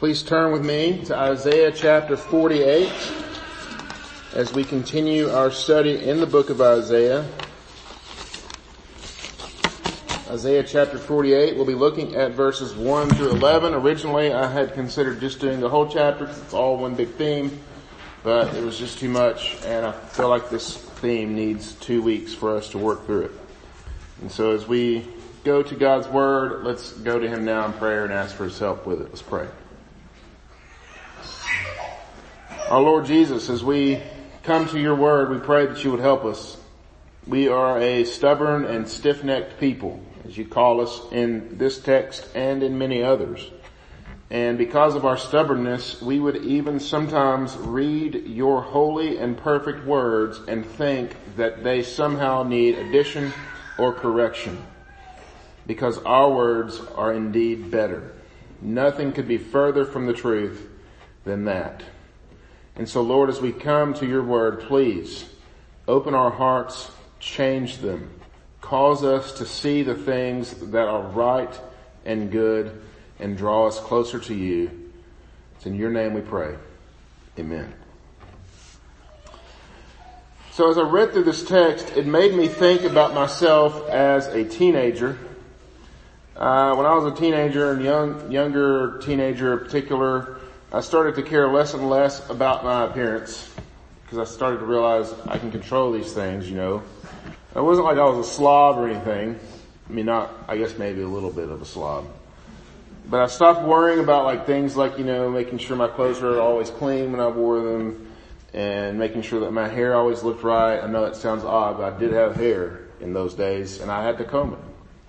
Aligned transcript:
Please 0.00 0.22
turn 0.22 0.50
with 0.50 0.64
me 0.64 1.04
to 1.04 1.14
Isaiah 1.14 1.70
chapter 1.70 2.16
48 2.16 2.90
as 4.32 4.50
we 4.54 4.64
continue 4.64 5.28
our 5.28 5.50
study 5.50 6.08
in 6.08 6.20
the 6.20 6.26
book 6.26 6.48
of 6.48 6.58
Isaiah. 6.58 7.28
Isaiah 10.30 10.62
chapter 10.62 10.96
48, 10.96 11.54
we'll 11.54 11.66
be 11.66 11.74
looking 11.74 12.14
at 12.14 12.32
verses 12.32 12.74
1 12.74 13.10
through 13.10 13.28
11. 13.32 13.74
Originally 13.74 14.32
I 14.32 14.50
had 14.50 14.72
considered 14.72 15.20
just 15.20 15.38
doing 15.38 15.60
the 15.60 15.68
whole 15.68 15.86
chapter 15.86 16.24
it's 16.24 16.54
all 16.54 16.78
one 16.78 16.94
big 16.94 17.10
theme, 17.16 17.60
but 18.22 18.54
it 18.54 18.64
was 18.64 18.78
just 18.78 19.00
too 19.00 19.10
much 19.10 19.58
and 19.66 19.84
I 19.84 19.92
feel 19.92 20.30
like 20.30 20.48
this 20.48 20.78
theme 20.78 21.34
needs 21.34 21.74
two 21.74 22.00
weeks 22.00 22.32
for 22.32 22.56
us 22.56 22.70
to 22.70 22.78
work 22.78 23.04
through 23.04 23.24
it. 23.24 23.32
And 24.22 24.32
so 24.32 24.52
as 24.52 24.66
we 24.66 25.06
go 25.44 25.62
to 25.62 25.74
God's 25.74 26.08
Word, 26.08 26.64
let's 26.64 26.92
go 26.92 27.18
to 27.18 27.28
Him 27.28 27.44
now 27.44 27.66
in 27.66 27.74
prayer 27.74 28.04
and 28.04 28.14
ask 28.14 28.34
for 28.34 28.44
His 28.44 28.58
help 28.58 28.86
with 28.86 29.02
it. 29.02 29.08
Let's 29.10 29.20
pray. 29.20 29.46
Our 32.70 32.82
Lord 32.82 33.04
Jesus, 33.04 33.50
as 33.50 33.64
we 33.64 34.00
come 34.44 34.68
to 34.68 34.78
your 34.78 34.94
word, 34.94 35.30
we 35.30 35.38
pray 35.38 35.66
that 35.66 35.82
you 35.82 35.90
would 35.90 35.98
help 35.98 36.24
us. 36.24 36.56
We 37.26 37.48
are 37.48 37.80
a 37.80 38.04
stubborn 38.04 38.64
and 38.64 38.88
stiff-necked 38.88 39.58
people, 39.58 40.00
as 40.24 40.38
you 40.38 40.44
call 40.44 40.80
us 40.80 41.00
in 41.10 41.58
this 41.58 41.80
text 41.80 42.28
and 42.32 42.62
in 42.62 42.78
many 42.78 43.02
others. 43.02 43.50
And 44.30 44.56
because 44.56 44.94
of 44.94 45.04
our 45.04 45.18
stubbornness, 45.18 46.00
we 46.00 46.20
would 46.20 46.44
even 46.44 46.78
sometimes 46.78 47.56
read 47.56 48.28
your 48.28 48.62
holy 48.62 49.18
and 49.18 49.36
perfect 49.36 49.84
words 49.84 50.40
and 50.46 50.64
think 50.64 51.16
that 51.36 51.64
they 51.64 51.82
somehow 51.82 52.44
need 52.44 52.78
addition 52.78 53.32
or 53.78 53.92
correction. 53.92 54.64
Because 55.66 55.98
our 56.04 56.30
words 56.30 56.80
are 56.94 57.12
indeed 57.12 57.72
better. 57.72 58.12
Nothing 58.62 59.10
could 59.10 59.26
be 59.26 59.38
further 59.38 59.84
from 59.84 60.06
the 60.06 60.12
truth 60.12 60.68
than 61.24 61.46
that. 61.46 61.82
And 62.76 62.88
so 62.88 63.02
Lord, 63.02 63.28
as 63.28 63.40
we 63.40 63.52
come 63.52 63.94
to 63.94 64.06
your 64.06 64.22
word, 64.22 64.60
please 64.60 65.28
open 65.86 66.14
our 66.14 66.30
hearts, 66.30 66.90
change 67.18 67.78
them, 67.78 68.10
cause 68.60 69.04
us 69.04 69.32
to 69.38 69.46
see 69.46 69.82
the 69.82 69.94
things 69.94 70.54
that 70.70 70.88
are 70.88 71.02
right 71.02 71.58
and 72.04 72.30
good 72.30 72.80
and 73.18 73.36
draw 73.36 73.66
us 73.66 73.78
closer 73.80 74.18
to 74.18 74.34
you. 74.34 74.90
It's 75.56 75.66
in 75.66 75.74
your 75.74 75.90
name 75.90 76.14
we 76.14 76.22
pray. 76.22 76.56
Amen. 77.38 77.74
So 80.52 80.70
as 80.70 80.78
I 80.78 80.82
read 80.82 81.12
through 81.12 81.24
this 81.24 81.44
text, 81.44 81.96
it 81.96 82.06
made 82.06 82.34
me 82.34 82.48
think 82.48 82.82
about 82.82 83.14
myself 83.14 83.88
as 83.88 84.26
a 84.26 84.44
teenager. 84.44 85.18
Uh, 86.36 86.74
when 86.74 86.86
I 86.86 86.94
was 86.94 87.12
a 87.12 87.14
teenager 87.14 87.72
and 87.72 87.84
young, 87.84 88.32
younger 88.32 88.98
teenager 88.98 89.52
in 89.52 89.58
particular, 89.60 90.39
I 90.72 90.82
started 90.82 91.16
to 91.16 91.22
care 91.22 91.48
less 91.48 91.74
and 91.74 91.90
less 91.90 92.30
about 92.30 92.62
my 92.62 92.84
appearance 92.84 93.52
because 94.04 94.18
I 94.18 94.24
started 94.24 94.58
to 94.58 94.66
realize 94.66 95.12
I 95.26 95.36
can 95.36 95.50
control 95.50 95.90
these 95.90 96.12
things, 96.12 96.48
you 96.48 96.54
know. 96.54 96.84
It 97.56 97.60
wasn't 97.60 97.86
like 97.86 97.98
I 97.98 98.04
was 98.04 98.24
a 98.24 98.30
slob 98.30 98.78
or 98.78 98.88
anything. 98.88 99.40
I 99.88 99.92
mean, 99.92 100.06
not, 100.06 100.32
I 100.46 100.56
guess 100.56 100.78
maybe 100.78 101.02
a 101.02 101.08
little 101.08 101.32
bit 101.32 101.48
of 101.48 101.60
a 101.60 101.64
slob. 101.64 102.06
But 103.06 103.18
I 103.18 103.26
stopped 103.26 103.66
worrying 103.66 103.98
about 103.98 104.26
like 104.26 104.46
things 104.46 104.76
like, 104.76 104.96
you 104.96 105.04
know, 105.04 105.28
making 105.28 105.58
sure 105.58 105.76
my 105.76 105.88
clothes 105.88 106.20
were 106.20 106.40
always 106.40 106.70
clean 106.70 107.10
when 107.10 107.20
I 107.20 107.26
wore 107.26 107.60
them 107.60 108.06
and 108.54 108.96
making 108.96 109.22
sure 109.22 109.40
that 109.40 109.50
my 109.50 109.66
hair 109.68 109.96
always 109.96 110.22
looked 110.22 110.44
right. 110.44 110.78
I 110.78 110.86
know 110.86 111.04
it 111.04 111.16
sounds 111.16 111.42
odd, 111.42 111.78
but 111.78 111.92
I 111.92 111.98
did 111.98 112.12
have 112.12 112.36
hair 112.36 112.82
in 113.00 113.12
those 113.12 113.34
days 113.34 113.80
and 113.80 113.90
I 113.90 114.04
had 114.04 114.18
to 114.18 114.24
comb 114.24 114.52
it. 114.52 114.60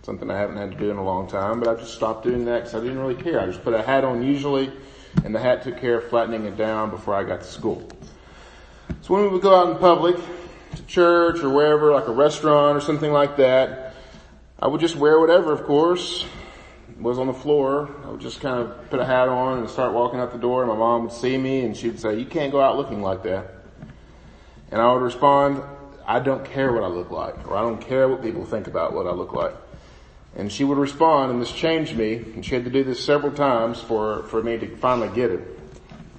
Something 0.02 0.32
I 0.32 0.40
haven't 0.40 0.58
had 0.58 0.72
to 0.72 0.78
do 0.80 0.90
in 0.90 0.98
a 0.98 1.04
long 1.04 1.28
time, 1.30 1.60
but 1.60 1.70
I 1.70 1.80
just 1.80 1.94
stopped 1.94 2.24
doing 2.24 2.46
that 2.46 2.62
because 2.64 2.74
I 2.74 2.80
didn't 2.80 2.98
really 2.98 3.22
care. 3.22 3.40
I 3.40 3.46
just 3.46 3.64
put 3.64 3.76
a 3.76 3.84
hat 3.84 4.04
on 4.04 4.24
usually 4.24 4.74
and 5.24 5.34
the 5.34 5.40
hat 5.40 5.64
took 5.64 5.80
care 5.80 5.98
of 5.98 6.10
flattening 6.10 6.46
it 6.46 6.58
down 6.58 6.90
before 6.90 7.16
I 7.16 7.24
got 7.24 7.42
to 7.42 7.48
school. 7.48 7.90
So 9.02 9.14
when 9.14 9.24
we 9.24 9.30
would 9.30 9.42
go 9.42 9.56
out 9.56 9.72
in 9.72 9.78
public, 9.78 10.18
to 10.76 10.86
church 10.86 11.40
or 11.40 11.50
wherever, 11.50 11.92
like 11.92 12.08
a 12.08 12.12
restaurant 12.12 12.78
or 12.78 12.82
something 12.82 13.12
like 13.12 13.38
that, 13.38 13.94
I 14.60 14.68
would 14.68 14.82
just 14.82 14.96
wear 14.96 15.20
whatever, 15.20 15.52
of 15.52 15.64
course, 15.64 16.26
was 17.00 17.18
on 17.18 17.28
the 17.28 17.34
floor. 17.34 17.90
I 18.06 18.10
would 18.10 18.22
just 18.22 18.42
kind 18.42 18.60
of 18.60 18.90
put 18.90 19.00
a 19.00 19.06
hat 19.06 19.28
on 19.28 19.60
and 19.60 19.70
start 19.70 19.94
walking 19.94 20.20
out 20.20 20.32
the 20.32 20.38
door. 20.38 20.64
And 20.64 20.72
my 20.72 20.78
mom 20.78 21.04
would 21.04 21.12
see 21.12 21.38
me 21.38 21.66
and 21.66 21.76
she 21.76 21.88
would 21.88 22.00
say, 22.00 22.18
you 22.18 22.26
can't 22.26 22.52
go 22.52 22.62
out 22.62 22.78
looking 22.78 23.02
like 23.02 23.24
that. 23.24 23.52
And 24.72 24.80
I 24.80 24.92
would 24.92 25.02
respond, 25.02 25.62
I 26.06 26.20
don't 26.20 26.46
care 26.46 26.72
what 26.72 26.84
I 26.84 26.88
look 26.88 27.12
like, 27.12 27.48
or 27.48 27.58
I 27.58 27.62
don't 27.62 27.82
care 27.82 28.08
what 28.08 28.22
people 28.22 28.46
think 28.46 28.68
about 28.68 28.94
what 28.94 29.08
I 29.08 29.12
look 29.12 29.34
like. 29.34 29.56
And 30.36 30.52
she 30.52 30.64
would 30.64 30.78
respond, 30.78 31.32
and 31.32 31.42
this 31.42 31.52
changed 31.52 31.96
me, 31.96 32.16
and 32.16 32.46
she 32.46 32.56
had 32.56 32.64
to 32.64 32.72
do 32.72 32.84
this 32.84 33.04
several 33.04 33.34
times 33.34 33.82
for, 33.82 34.24
for 34.24 34.42
me 34.42 34.58
to 34.58 34.76
finally 34.78 35.10
get 35.14 35.32
it. 35.32 35.60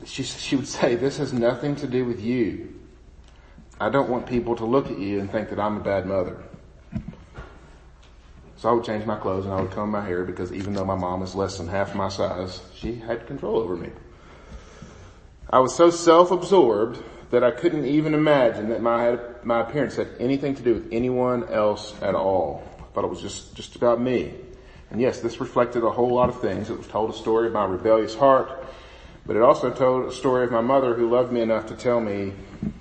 She, 0.05 0.23
she 0.23 0.57
would 0.57 0.69
say, 0.69 0.97
this 0.97 1.19
has 1.19 1.33
nothing 1.33 1.77
to 1.77 1.87
do 1.87 2.05
with 2.05 2.21
you. 2.21 2.75
I 3.81 3.89
don't 3.89 4.11
want 4.11 4.27
people 4.27 4.55
to 4.57 4.65
look 4.65 4.91
at 4.91 4.99
you 4.99 5.19
and 5.19 5.31
think 5.31 5.49
that 5.51 5.59
I'm 5.59 5.77
a 5.77 5.81
bad 5.81 6.07
mother. 6.07 6.43
So 8.57 8.69
I 8.69 8.73
would 8.73 8.85
change 8.85 9.05
my 9.07 9.17
clothes 9.17 9.45
and 9.45 9.53
I 9.53 9.61
would 9.61 9.73
comb 9.73 9.91
my 9.91 10.05
hair 10.05 10.25
because 10.25 10.53
even 10.53 10.73
though 10.73 10.85
my 10.85 10.95
mom 10.95 11.23
is 11.23 11.35
less 11.35 11.59
than 11.59 11.67
half 11.67 11.97
my 11.97 12.09
size, 12.09 12.63
she 12.75 12.95
had 12.95 13.27
control 13.27 13.57
over 13.57 13.75
me. 13.75 13.91
I 15.51 15.59
was 15.59 15.75
so 15.75 15.91
self-absorbed 15.91 17.03
that 17.33 17.43
I 17.43 17.51
couldn't 17.51 17.87
even 17.87 18.15
imagine 18.15 18.69
that 18.69 18.81
my, 18.81 19.19
my 19.43 19.63
appearance 19.63 19.97
had 19.97 20.09
anything 20.21 20.55
to 20.55 20.63
do 20.63 20.75
with 20.75 20.89
anyone 20.93 21.49
else 21.49 21.95
at 22.03 22.15
all. 22.15 22.63
Thought 22.95 23.05
it 23.05 23.11
was 23.11 23.23
just, 23.23 23.55
just 23.55 23.77
about 23.77 24.01
me. 24.01 24.35
And 24.91 25.01
yes, 25.01 25.21
this 25.21 25.41
reflected 25.41 25.85
a 25.85 25.91
whole 25.91 26.15
lot 26.15 26.29
of 26.29 26.41
things. 26.41 26.69
It 26.69 26.77
was 26.77 26.87
told 26.87 27.11
a 27.11 27.15
story 27.15 27.47
of 27.47 27.55
my 27.55 27.65
rebellious 27.65 28.15
heart, 28.15 28.67
but 29.25 29.37
it 29.37 29.43
also 29.43 29.71
told 29.71 30.07
a 30.07 30.13
story 30.13 30.45
of 30.45 30.53
my 30.53 30.61
mother 30.61 30.95
who 30.95 31.09
loved 31.09 31.33
me 31.33 31.41
enough 31.41 31.67
to 31.67 31.75
tell 31.75 32.01
me 32.01 32.35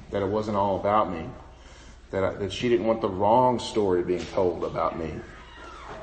that 0.09 0.21
it 0.21 0.27
wasn't 0.27 0.57
all 0.57 0.77
about 0.77 1.11
me. 1.11 1.25
That, 2.09 2.23
I, 2.25 2.33
that 2.33 2.51
she 2.51 2.67
didn't 2.67 2.85
want 2.85 2.99
the 2.99 3.07
wrong 3.07 3.59
story 3.59 4.03
being 4.03 4.25
told 4.25 4.65
about 4.65 4.99
me. 4.99 5.13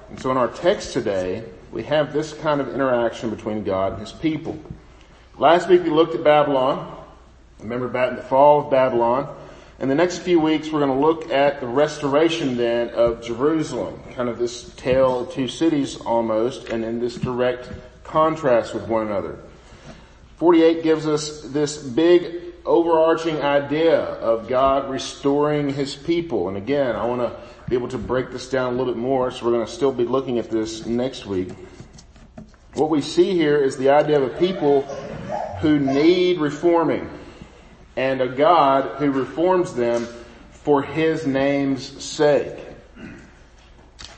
And 0.08 0.18
so 0.18 0.30
in 0.30 0.38
our 0.38 0.48
text 0.48 0.94
today, 0.94 1.44
we 1.70 1.82
have 1.82 2.14
this 2.14 2.32
kind 2.32 2.62
of 2.62 2.74
interaction 2.74 3.28
between 3.28 3.62
God 3.62 3.92
and 3.92 4.00
His 4.00 4.12
people. 4.12 4.58
Last 5.36 5.68
week 5.68 5.82
we 5.82 5.90
looked 5.90 6.14
at 6.14 6.24
Babylon. 6.24 6.96
Remember 7.60 7.88
back 7.88 8.10
in 8.10 8.16
the 8.16 8.22
fall 8.22 8.64
of 8.64 8.70
Babylon. 8.70 9.36
In 9.80 9.88
the 9.88 9.94
next 9.94 10.18
few 10.18 10.40
weeks 10.40 10.70
we're 10.70 10.80
going 10.80 10.98
to 10.98 11.06
look 11.06 11.30
at 11.30 11.60
the 11.60 11.68
restoration 11.68 12.56
then 12.56 12.88
of 12.88 13.22
Jerusalem. 13.22 14.02
Kind 14.12 14.28
of 14.28 14.36
this 14.36 14.70
tale 14.74 15.20
of 15.20 15.32
two 15.32 15.46
cities 15.46 15.96
almost 15.98 16.70
and 16.70 16.84
in 16.84 16.98
this 16.98 17.14
direct 17.14 17.70
contrast 18.02 18.74
with 18.74 18.88
one 18.88 19.06
another. 19.06 19.38
48 20.38 20.82
gives 20.82 21.06
us 21.06 21.42
this 21.42 21.80
big 21.80 22.42
overarching 22.66 23.40
idea 23.40 24.00
of 24.00 24.48
God 24.48 24.90
restoring 24.90 25.68
His 25.68 25.94
people. 25.94 26.48
And 26.48 26.56
again, 26.56 26.96
I 26.96 27.06
want 27.06 27.20
to 27.20 27.40
be 27.70 27.76
able 27.76 27.88
to 27.88 27.98
break 27.98 28.32
this 28.32 28.50
down 28.50 28.74
a 28.74 28.76
little 28.76 28.92
bit 28.92 29.00
more, 29.00 29.30
so 29.30 29.46
we're 29.46 29.52
going 29.52 29.66
to 29.66 29.72
still 29.72 29.92
be 29.92 30.04
looking 30.04 30.40
at 30.40 30.50
this 30.50 30.86
next 30.86 31.24
week. 31.24 31.50
What 32.74 32.90
we 32.90 33.00
see 33.00 33.30
here 33.30 33.58
is 33.58 33.76
the 33.76 33.90
idea 33.90 34.20
of 34.20 34.24
a 34.24 34.38
people 34.38 34.82
who 35.60 35.78
need 35.78 36.40
reforming 36.40 37.08
and 37.98 38.20
a 38.20 38.28
God 38.28 39.00
who 39.00 39.10
reforms 39.10 39.74
them 39.74 40.06
for 40.52 40.82
His 40.82 41.26
name's 41.26 42.00
sake. 42.00 42.56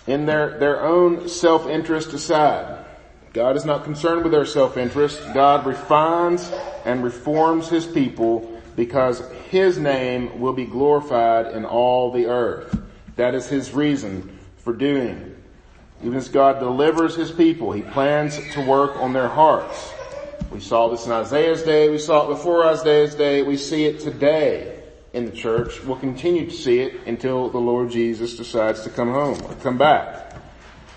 In 0.07 0.27
their, 0.27 0.59
their 0.59 0.85
own 0.85 1.31
self-interest 1.31 2.13
aside, 2.13 2.85
God 3.33 3.57
is 3.57 3.65
not 3.65 3.85
concerned 3.85 4.23
with 4.23 4.33
their 4.33 4.45
self-interest. 4.45 5.33
God 5.33 5.65
refines 5.65 6.53
and 6.85 7.03
reforms 7.03 7.71
His 7.71 7.87
people 7.87 8.61
because 8.77 9.23
His 9.49 9.79
name 9.79 10.41
will 10.41 10.53
be 10.53 10.67
glorified 10.67 11.47
in 11.47 11.65
all 11.65 12.13
the 12.13 12.27
earth. 12.27 12.79
That 13.17 13.35
is 13.35 13.49
His 13.49 13.73
reason 13.73 14.39
for 14.59 14.75
doing. 14.75 15.37
Even 16.03 16.19
as 16.19 16.29
God 16.29 16.61
delivers 16.61 17.17
His 17.17 17.31
people, 17.31 17.73
He 17.73 17.81
plans 17.81 18.39
to 18.53 18.61
work 18.61 18.95
on 18.97 19.15
their 19.15 19.29
hearts. 19.29 19.95
We 20.51 20.59
saw 20.59 20.89
this 20.89 21.07
in 21.07 21.13
Isaiah's 21.13 21.63
day, 21.63 21.89
we 21.91 21.99
saw 21.99 22.27
it 22.27 22.35
before 22.35 22.67
Isaiah's 22.67 23.15
day, 23.15 23.43
we 23.43 23.57
see 23.57 23.85
it 23.85 24.01
today 24.01 24.83
in 25.13 25.25
the 25.25 25.31
church. 25.31 25.83
We'll 25.85 25.97
continue 25.97 26.47
to 26.47 26.55
see 26.55 26.81
it 26.81 27.07
until 27.07 27.49
the 27.51 27.59
Lord 27.59 27.91
Jesus 27.91 28.37
decides 28.37 28.83
to 28.83 28.91
come 28.91 29.13
home 29.13 29.41
or 29.45 29.55
come 29.63 29.79
back. 29.79 30.35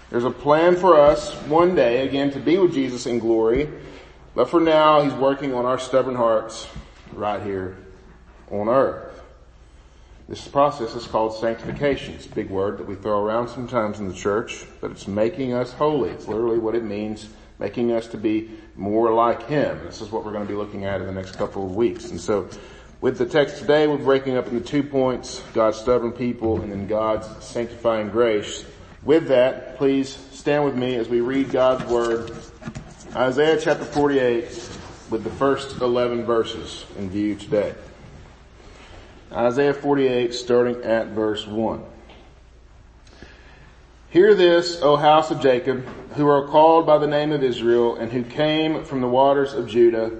There's 0.10 0.24
a 0.24 0.31
plan 0.31 0.75
for 0.75 1.00
us 1.00 1.33
one 1.44 1.75
day, 1.75 2.07
again, 2.07 2.31
to 2.31 2.39
be 2.39 2.57
with 2.57 2.74
Jesus 2.74 3.06
in 3.06 3.19
glory. 3.19 3.69
But 4.33 4.50
for 4.50 4.60
now, 4.60 5.01
He's 5.01 5.13
working 5.13 5.54
on 5.54 5.66
our 5.66 5.78
stubborn 5.78 6.16
hearts 6.16 6.68
right 7.12 7.42
here 7.42 7.78
on 8.50 8.69
earth. 8.69 9.22
This 10.28 10.48
process 10.48 10.95
is 10.95 11.06
called 11.06 11.36
sanctification. 11.36 12.16
It's 12.16 12.25
a 12.25 12.30
big 12.30 12.50
word 12.50 12.80
that 12.80 12.88
we 12.88 12.95
throw 12.95 13.24
around 13.24 13.50
sometimes 13.50 14.00
in 14.00 14.07
the 14.07 14.16
church, 14.16 14.66
but 14.81 14.89
it's 14.89 15.07
making 15.07 15.54
us 15.54 15.74
holy. 15.74 16.10
It's 16.10 16.28
literally 16.28 16.60
what 16.60 16.75
it 16.75 16.83
means, 16.83 17.30
making 17.60 17.92
us 17.92 18.08
to 18.08 18.18
be 18.18 18.52
more 18.76 19.14
like 19.14 19.48
Him. 19.48 19.80
This 19.86 20.02
is 20.02 20.12
what 20.12 20.26
we're 20.26 20.32
going 20.32 20.46
to 20.46 20.52
be 20.52 20.58
looking 20.58 20.86
at 20.86 21.02
in 21.02 21.08
the 21.08 21.14
next 21.14 21.36
couple 21.36 21.66
of 21.66 21.76
weeks. 21.76 22.10
And 22.10 22.20
so, 22.20 22.50
with 23.02 23.18
the 23.18 23.26
text 23.26 23.58
today, 23.58 23.86
we're 23.88 23.98
breaking 23.98 24.38
up 24.38 24.48
into 24.48 24.62
two 24.62 24.84
points, 24.84 25.44
God's 25.54 25.78
stubborn 25.78 26.14
people 26.14 26.62
and 26.62 26.72
then 26.72 26.88
God's 26.88 27.28
sanctifying 27.44 28.10
grace. 28.10 28.66
With 29.04 29.28
that, 29.28 29.78
please 29.78 30.18
stand 30.32 30.64
with 30.64 30.76
me 30.76 30.96
as 30.96 31.10
we 31.10 31.20
read 31.20 31.52
God's 31.52 31.84
Word 31.86 32.32
Isaiah 33.16 33.60
chapter 33.62 33.86
48 33.86 34.46
with 35.12 35.24
the 35.24 35.30
first 35.30 35.82
11 35.82 36.26
verses 36.26 36.84
in 36.98 37.12
view 37.12 37.36
today. 37.36 37.76
Isaiah 39.32 39.76
48 39.76 40.34
starting 40.34 40.82
at 40.84 41.10
verse 41.10 41.46
1. 41.46 41.84
Hear 44.13 44.36
this, 44.36 44.80
O 44.83 44.95
house 44.95 45.31
of 45.31 45.42
Jacob, 45.42 45.83
who 46.12 46.27
are 46.27 46.48
called 46.48 46.86
by 46.86 47.00
the 47.00 47.07
name 47.07 47.31
of 47.31 47.42
Israel 47.42 47.95
and 47.95 48.12
who 48.12 48.24
came 48.24 48.86
from 48.86 49.01
the 49.01 49.07
waters 49.07 49.56
of 49.56 49.68
Judah, 49.68 50.12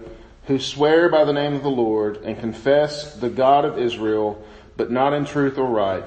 who 0.46 0.58
swear 0.58 1.10
by 1.10 1.26
the 1.26 1.32
name 1.32 1.54
of 1.54 1.62
the 1.62 1.70
Lord 1.70 2.18
and 2.24 2.40
confess 2.40 3.14
the 3.14 3.30
God 3.30 3.66
of 3.66 3.78
Israel, 3.78 4.44
but 4.78 4.90
not 4.90 5.14
in 5.14 5.26
truth 5.26 5.60
or 5.60 5.68
right. 5.68 6.04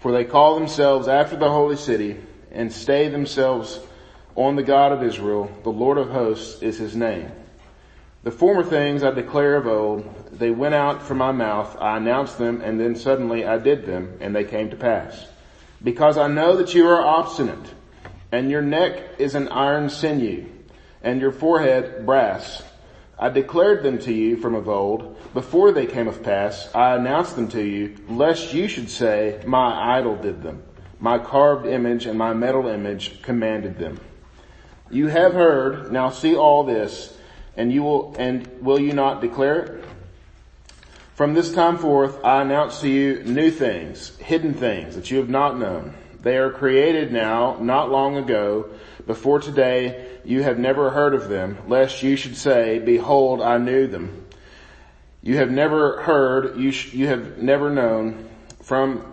For 0.00 0.10
they 0.10 0.24
call 0.24 0.56
themselves 0.58 1.06
after 1.06 1.36
the 1.36 1.48
holy 1.48 1.76
city 1.76 2.16
and 2.50 2.72
stay 2.72 3.06
themselves 3.06 3.78
on 4.34 4.56
the 4.56 4.64
God 4.64 4.90
of 4.90 5.04
Israel. 5.04 5.52
The 5.62 5.70
Lord 5.70 5.98
of 5.98 6.10
hosts 6.10 6.60
is 6.64 6.78
his 6.78 6.96
name. 6.96 7.30
The 8.24 8.32
former 8.32 8.64
things 8.64 9.04
I 9.04 9.12
declare 9.12 9.54
of 9.54 9.68
old, 9.68 10.32
they 10.32 10.50
went 10.50 10.74
out 10.74 11.00
from 11.00 11.18
my 11.18 11.30
mouth, 11.30 11.76
I 11.80 11.96
announced 11.96 12.38
them, 12.38 12.60
and 12.60 12.80
then 12.80 12.96
suddenly 12.96 13.46
I 13.46 13.58
did 13.58 13.86
them, 13.86 14.18
and 14.20 14.34
they 14.34 14.42
came 14.42 14.68
to 14.70 14.76
pass. 14.76 15.28
Because 15.82 16.18
I 16.18 16.28
know 16.28 16.56
that 16.56 16.74
you 16.74 16.86
are 16.86 17.00
obstinate, 17.00 17.74
and 18.32 18.50
your 18.50 18.62
neck 18.62 19.18
is 19.18 19.34
an 19.34 19.48
iron 19.48 19.88
sinew, 19.88 20.46
and 21.02 21.20
your 21.20 21.32
forehead 21.32 22.04
brass. 22.04 22.62
I 23.18 23.28
declared 23.28 23.82
them 23.82 23.98
to 24.00 24.12
you 24.12 24.36
from 24.36 24.54
of 24.54 24.68
old, 24.68 25.16
before 25.34 25.72
they 25.72 25.86
came 25.86 26.08
of 26.08 26.22
pass, 26.22 26.68
I 26.74 26.96
announced 26.96 27.36
them 27.36 27.48
to 27.48 27.62
you, 27.62 27.96
lest 28.08 28.52
you 28.52 28.66
should 28.66 28.90
say, 28.90 29.42
my 29.46 29.98
idol 29.98 30.16
did 30.16 30.42
them. 30.42 30.62
My 30.98 31.18
carved 31.18 31.66
image 31.66 32.06
and 32.06 32.18
my 32.18 32.34
metal 32.34 32.66
image 32.66 33.22
commanded 33.22 33.78
them. 33.78 34.00
You 34.90 35.06
have 35.06 35.34
heard, 35.34 35.92
now 35.92 36.10
see 36.10 36.34
all 36.34 36.64
this, 36.64 37.16
and 37.56 37.72
you 37.72 37.82
will, 37.82 38.14
and 38.18 38.48
will 38.60 38.80
you 38.80 38.92
not 38.92 39.20
declare 39.20 39.62
it? 39.62 39.84
From 41.20 41.34
this 41.34 41.52
time 41.52 41.76
forth, 41.76 42.24
I 42.24 42.40
announce 42.40 42.80
to 42.80 42.88
you 42.88 43.22
new 43.24 43.50
things, 43.50 44.16
hidden 44.16 44.54
things 44.54 44.94
that 44.94 45.10
you 45.10 45.18
have 45.18 45.28
not 45.28 45.58
known. 45.58 45.92
They 46.22 46.38
are 46.38 46.50
created 46.50 47.12
now, 47.12 47.58
not 47.60 47.90
long 47.90 48.16
ago. 48.16 48.70
Before 49.06 49.38
today, 49.38 50.16
you 50.24 50.42
have 50.42 50.58
never 50.58 50.88
heard 50.88 51.12
of 51.12 51.28
them, 51.28 51.58
lest 51.68 52.02
you 52.02 52.16
should 52.16 52.38
say, 52.38 52.78
behold, 52.78 53.42
I 53.42 53.58
knew 53.58 53.86
them. 53.86 54.28
You 55.20 55.36
have 55.36 55.50
never 55.50 56.00
heard, 56.00 56.56
you, 56.56 56.72
sh- 56.72 56.94
you 56.94 57.08
have 57.08 57.36
never 57.36 57.68
known. 57.68 58.26
From 58.62 59.04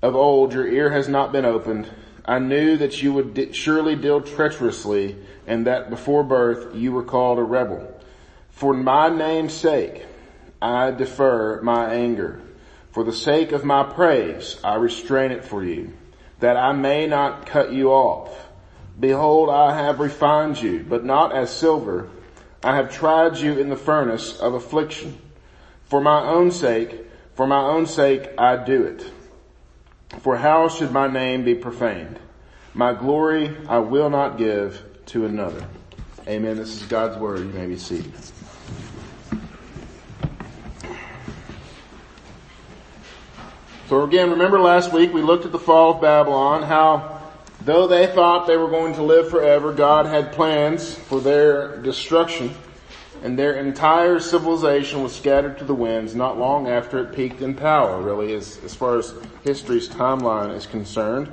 of 0.00 0.16
old, 0.16 0.54
your 0.54 0.66
ear 0.66 0.90
has 0.90 1.06
not 1.06 1.32
been 1.32 1.44
opened. 1.44 1.86
I 2.24 2.38
knew 2.38 2.78
that 2.78 3.02
you 3.02 3.12
would 3.12 3.54
surely 3.54 3.94
deal 3.94 4.22
treacherously 4.22 5.18
and 5.46 5.66
that 5.66 5.90
before 5.90 6.24
birth 6.24 6.74
you 6.74 6.92
were 6.92 7.04
called 7.04 7.38
a 7.38 7.42
rebel. 7.42 8.00
For 8.48 8.72
my 8.72 9.10
name's 9.10 9.52
sake, 9.52 10.06
I 10.62 10.92
defer 10.92 11.60
my 11.62 11.92
anger. 11.92 12.40
For 12.92 13.04
the 13.04 13.12
sake 13.12 13.52
of 13.52 13.64
my 13.64 13.82
praise, 13.82 14.58
I 14.62 14.76
restrain 14.76 15.32
it 15.32 15.44
for 15.44 15.64
you, 15.64 15.92
that 16.40 16.56
I 16.56 16.72
may 16.72 17.06
not 17.06 17.46
cut 17.46 17.72
you 17.72 17.90
off. 17.90 18.48
Behold, 18.98 19.48
I 19.50 19.76
have 19.76 19.98
refined 19.98 20.60
you, 20.60 20.84
but 20.88 21.04
not 21.04 21.34
as 21.34 21.50
silver. 21.50 22.08
I 22.62 22.76
have 22.76 22.92
tried 22.92 23.38
you 23.38 23.58
in 23.58 23.70
the 23.70 23.76
furnace 23.76 24.38
of 24.38 24.54
affliction. 24.54 25.18
For 25.86 26.00
my 26.00 26.22
own 26.22 26.52
sake, 26.52 27.06
for 27.34 27.46
my 27.46 27.62
own 27.62 27.86
sake, 27.86 28.28
I 28.38 28.62
do 28.62 28.84
it. 28.84 29.10
For 30.20 30.36
how 30.36 30.68
should 30.68 30.92
my 30.92 31.08
name 31.08 31.44
be 31.44 31.54
profaned? 31.54 32.18
My 32.74 32.92
glory 32.92 33.56
I 33.68 33.78
will 33.78 34.10
not 34.10 34.38
give 34.38 34.82
to 35.06 35.24
another. 35.24 35.66
Amen. 36.28 36.56
This 36.56 36.80
is 36.80 36.86
God's 36.86 37.18
word. 37.18 37.40
You 37.40 37.46
may 37.46 37.66
be 37.66 37.76
seated. 37.76 38.12
So 43.92 44.04
again, 44.04 44.30
remember 44.30 44.58
last 44.58 44.90
week 44.90 45.12
we 45.12 45.20
looked 45.20 45.44
at 45.44 45.52
the 45.52 45.58
fall 45.58 45.96
of 45.96 46.00
Babylon, 46.00 46.62
how 46.62 47.20
though 47.60 47.86
they 47.86 48.06
thought 48.06 48.46
they 48.46 48.56
were 48.56 48.70
going 48.70 48.94
to 48.94 49.02
live 49.02 49.28
forever, 49.28 49.70
God 49.70 50.06
had 50.06 50.32
plans 50.32 50.94
for 50.94 51.20
their 51.20 51.76
destruction 51.76 52.54
and 53.22 53.38
their 53.38 53.52
entire 53.56 54.18
civilization 54.18 55.02
was 55.02 55.14
scattered 55.14 55.58
to 55.58 55.64
the 55.64 55.74
winds 55.74 56.14
not 56.14 56.38
long 56.38 56.68
after 56.68 57.00
it 57.00 57.14
peaked 57.14 57.42
in 57.42 57.52
power, 57.52 58.00
really, 58.00 58.32
as, 58.32 58.58
as 58.64 58.74
far 58.74 58.96
as 58.96 59.12
history's 59.44 59.90
timeline 59.90 60.56
is 60.56 60.64
concerned. 60.64 61.30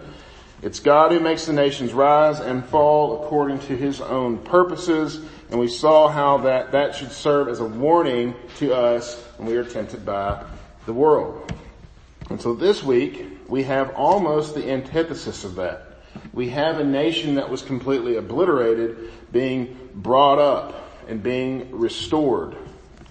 It's 0.62 0.82
God 0.82 1.14
who 1.14 1.22
makes 1.22 1.46
the 1.46 1.54
nations 1.54 1.94
rise 1.94 2.42
and 2.42 2.66
fall 2.66 3.24
according 3.24 3.60
to 3.60 3.78
his 3.78 4.02
own 4.02 4.38
purposes, 4.38 5.22
and 5.50 5.62
we 5.62 5.70
saw 5.70 6.10
how 6.10 6.40
that, 6.40 6.74
that 6.74 6.94
should 6.94 7.14
serve 7.14 7.48
as 7.48 7.62
a 7.62 7.66
warning 7.66 8.36
to 8.58 8.76
us 8.76 9.18
when 9.38 9.48
we 9.48 9.56
are 9.56 9.64
tempted 9.64 10.06
by 10.06 10.44
the 10.86 10.92
world. 10.92 11.49
And 12.30 12.40
so 12.40 12.54
this 12.54 12.84
week, 12.84 13.26
we 13.48 13.64
have 13.64 13.96
almost 13.96 14.54
the 14.56 14.72
antithesis 14.72 15.44
of 15.44 15.56
that. 15.56 15.86
We 16.34 16.50
have 16.50 16.80
a 16.80 16.84
nation 16.84 17.36
that 17.36 17.50
was 17.50 17.62
completely 17.62 18.16
obliterated 18.16 19.12
being 19.32 19.90
brought 19.96 20.40
up 20.40 20.90
and 21.08 21.24
being 21.24 21.72
restored. 21.72 22.56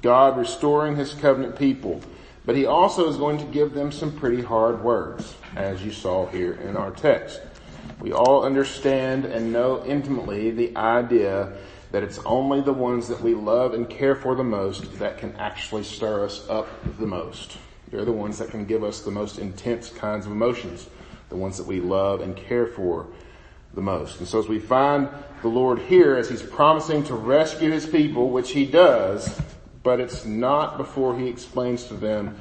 God 0.03 0.39
restoring 0.39 0.97
his 0.97 1.15
covenant 1.15 1.59
people. 1.59 2.01
But 2.47 2.57
he 2.57 2.67
also 2.67 3.09
is 3.09 3.17
going 3.17 3.39
to 3.39 3.45
give 3.45 3.75
them 3.75 3.93
some 3.93 4.17
pretty 4.17 4.41
hard 4.41 4.83
words, 4.83 5.35
as 5.57 5.83
you 5.85 5.91
saw 5.91 6.27
here 6.27 6.55
in 6.55 6.77
our 6.77 6.93
text. 6.93 7.41
We 8.01 8.13
all 8.13 8.45
understand 8.45 9.25
and 9.25 9.53
know 9.53 9.85
intimately 9.85 10.51
the 10.53 10.77
idea 10.77 11.53
that 11.91 12.03
it's 12.03 12.19
only 12.21 12.61
the 12.61 12.73
ones 12.73 13.09
that 13.09 13.21
we 13.21 13.35
love 13.35 13.75
and 13.75 13.89
care 13.89 14.15
for 14.15 14.35
the 14.35 14.45
most 14.45 14.99
that 14.99 15.19
can 15.19 15.35
actually 15.37 15.83
stir 15.83 16.25
us 16.25 16.49
up 16.49 16.69
the 16.99 17.07
most. 17.07 17.57
They're 17.91 18.05
the 18.05 18.13
ones 18.13 18.39
that 18.39 18.51
can 18.51 18.67
give 18.67 18.85
us 18.85 19.01
the 19.01 19.11
most 19.11 19.39
intense 19.39 19.89
kinds 19.89 20.27
of 20.27 20.33
emotions, 20.33 20.89
the 21.29 21.37
ones 21.37 21.57
that 21.57 21.67
we 21.67 21.81
love 21.81 22.21
and 22.21 22.37
care 22.37 22.67
for 22.67 23.07
the 23.75 23.81
most. 23.81 24.19
And 24.19 24.29
so 24.29 24.39
as 24.39 24.49
we 24.49 24.59
find 24.59 25.09
the 25.43 25.49
Lord 25.49 25.79
here, 25.79 26.17
as 26.17 26.29
He's 26.29 26.43
promising 26.43 27.05
to 27.05 27.15
rescue 27.15 27.71
His 27.71 27.87
people, 27.87 28.31
which 28.31 28.53
He 28.53 28.67
does, 28.67 29.41
but 29.83 30.01
it's 30.01 30.25
not 30.25 30.77
before 30.77 31.19
He 31.19 31.29
explains 31.29 31.85
to 31.85 31.95
them 31.95 32.37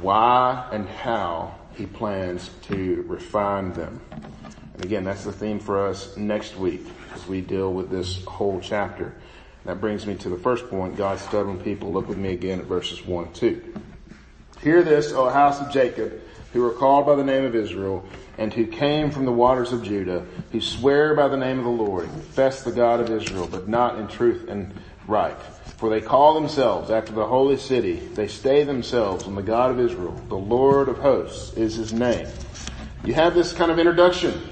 why 0.00 0.68
and 0.72 0.88
how 0.88 1.54
He 1.74 1.86
plans 1.86 2.50
to 2.62 3.04
refine 3.08 3.72
them. 3.72 4.00
And 4.74 4.84
again, 4.84 5.04
that's 5.04 5.24
the 5.24 5.32
theme 5.32 5.58
for 5.58 5.86
us 5.86 6.16
next 6.16 6.56
week 6.56 6.86
as 7.14 7.26
we 7.26 7.40
deal 7.40 7.72
with 7.72 7.90
this 7.90 8.24
whole 8.24 8.60
chapter. 8.60 9.14
That 9.64 9.80
brings 9.80 10.06
me 10.06 10.14
to 10.16 10.28
the 10.28 10.38
first 10.38 10.70
point, 10.70 10.96
God's 10.96 11.22
stubborn 11.22 11.58
people. 11.60 11.92
Look 11.92 12.08
with 12.08 12.16
me 12.16 12.32
again 12.32 12.60
at 12.60 12.64
verses 12.66 13.04
1 13.04 13.32
2. 13.32 13.69
Hear 14.62 14.82
this, 14.82 15.12
O 15.12 15.28
house 15.28 15.60
of 15.60 15.70
Jacob, 15.70 16.20
who 16.52 16.64
are 16.64 16.72
called 16.72 17.06
by 17.06 17.14
the 17.14 17.24
name 17.24 17.44
of 17.44 17.54
Israel, 17.54 18.04
and 18.36 18.52
who 18.52 18.66
came 18.66 19.10
from 19.10 19.24
the 19.24 19.32
waters 19.32 19.72
of 19.72 19.82
Judah, 19.82 20.26
who 20.52 20.60
swear 20.60 21.14
by 21.14 21.28
the 21.28 21.36
name 21.36 21.58
of 21.58 21.64
the 21.64 21.70
Lord, 21.70 22.04
and 22.04 22.12
confess 22.12 22.62
the 22.62 22.72
God 22.72 23.00
of 23.00 23.10
Israel, 23.10 23.48
but 23.50 23.68
not 23.68 23.98
in 23.98 24.08
truth 24.08 24.48
and 24.48 24.74
right. 25.06 25.36
For 25.78 25.88
they 25.88 26.00
call 26.00 26.34
themselves 26.34 26.90
after 26.90 27.12
the 27.12 27.26
holy 27.26 27.56
city. 27.56 27.94
They 27.94 28.28
stay 28.28 28.64
themselves 28.64 29.24
on 29.24 29.34
the 29.34 29.42
God 29.42 29.70
of 29.70 29.80
Israel. 29.80 30.12
The 30.28 30.36
Lord 30.36 30.88
of 30.88 30.98
hosts 30.98 31.56
is 31.56 31.76
his 31.76 31.92
name. 31.92 32.28
You 33.02 33.14
have 33.14 33.34
this 33.34 33.54
kind 33.54 33.70
of 33.70 33.78
introduction 33.78 34.42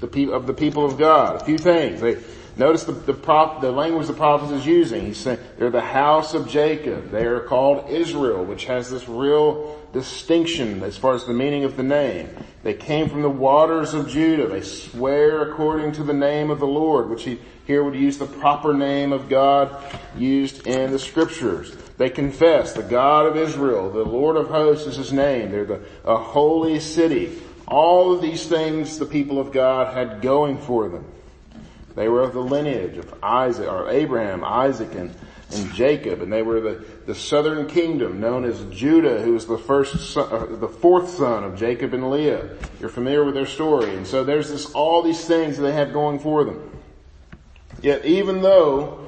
of 0.00 0.46
the 0.46 0.54
people 0.54 0.84
of 0.86 0.96
God. 0.96 1.42
A 1.42 1.44
few 1.44 1.58
things. 1.58 2.00
They, 2.00 2.14
Notice 2.56 2.84
the, 2.84 2.92
the, 2.92 3.14
prop, 3.14 3.60
the 3.60 3.70
language 3.70 4.06
the 4.06 4.12
prophet 4.12 4.54
is 4.54 4.66
using. 4.66 5.06
He's 5.06 5.18
saying 5.18 5.38
they're 5.58 5.70
the 5.70 5.80
house 5.80 6.34
of 6.34 6.48
Jacob. 6.48 7.10
They 7.10 7.24
are 7.24 7.40
called 7.40 7.88
Israel, 7.90 8.44
which 8.44 8.66
has 8.66 8.90
this 8.90 9.08
real 9.08 9.80
distinction 9.92 10.82
as 10.82 10.96
far 10.96 11.14
as 11.14 11.24
the 11.24 11.32
meaning 11.32 11.64
of 11.64 11.76
the 11.76 11.82
name. 11.82 12.28
They 12.62 12.74
came 12.74 13.08
from 13.08 13.22
the 13.22 13.30
waters 13.30 13.94
of 13.94 14.08
Judah. 14.08 14.46
They 14.46 14.62
swear 14.62 15.50
according 15.50 15.92
to 15.92 16.02
the 16.02 16.12
name 16.12 16.50
of 16.50 16.60
the 16.60 16.66
Lord, 16.66 17.08
which 17.08 17.24
he 17.24 17.38
here 17.66 17.84
would 17.84 17.94
use 17.94 18.18
the 18.18 18.26
proper 18.26 18.74
name 18.74 19.12
of 19.12 19.28
God 19.28 19.76
used 20.16 20.66
in 20.66 20.90
the 20.90 20.98
scriptures. 20.98 21.74
They 21.98 22.10
confess 22.10 22.72
the 22.72 22.82
God 22.82 23.26
of 23.26 23.36
Israel, 23.36 23.90
the 23.90 24.04
Lord 24.04 24.36
of 24.36 24.48
hosts 24.48 24.86
is 24.86 24.96
his 24.96 25.12
name. 25.12 25.50
They're 25.50 25.64
the, 25.64 25.80
a 26.04 26.16
holy 26.16 26.80
city. 26.80 27.40
All 27.68 28.12
of 28.12 28.22
these 28.22 28.48
things 28.48 28.98
the 28.98 29.06
people 29.06 29.38
of 29.38 29.52
God 29.52 29.94
had 29.94 30.20
going 30.20 30.58
for 30.58 30.88
them. 30.88 31.04
They 32.00 32.08
were 32.08 32.22
of 32.22 32.32
the 32.32 32.40
lineage 32.40 32.96
of 32.96 33.12
Isaac, 33.22 33.70
or 33.70 33.90
Abraham, 33.90 34.42
Isaac, 34.42 34.94
and, 34.94 35.14
and 35.52 35.74
Jacob, 35.74 36.22
and 36.22 36.32
they 36.32 36.40
were 36.40 36.58
the, 36.58 36.84
the 37.04 37.14
southern 37.14 37.66
kingdom 37.66 38.20
known 38.20 38.46
as 38.46 38.58
Judah, 38.74 39.20
who 39.20 39.34
was 39.34 39.44
the 39.44 39.58
first 39.58 40.14
son, 40.14 40.26
uh, 40.32 40.46
the 40.46 40.66
fourth 40.66 41.10
son 41.10 41.44
of 41.44 41.58
Jacob 41.58 41.92
and 41.92 42.10
Leah. 42.10 42.56
You're 42.80 42.88
familiar 42.88 43.22
with 43.22 43.34
their 43.34 43.44
story. 43.44 43.94
And 43.94 44.06
so 44.06 44.24
there's 44.24 44.48
this, 44.48 44.72
all 44.72 45.02
these 45.02 45.26
things 45.26 45.58
that 45.58 45.62
they 45.62 45.72
have 45.72 45.92
going 45.92 46.20
for 46.20 46.42
them. 46.42 46.70
Yet 47.82 48.06
even 48.06 48.40
though 48.40 49.06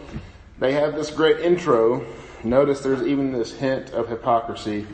they 0.59 0.75
have 0.75 0.95
this 0.95 1.11
great 1.11 1.41
intro, 1.41 2.05
notice 2.45 2.81
there's 2.81 3.07
even 3.07 3.33
this 3.33 3.55
hint 3.55 3.89
of 3.93 4.07
hypocrisy 4.07 4.87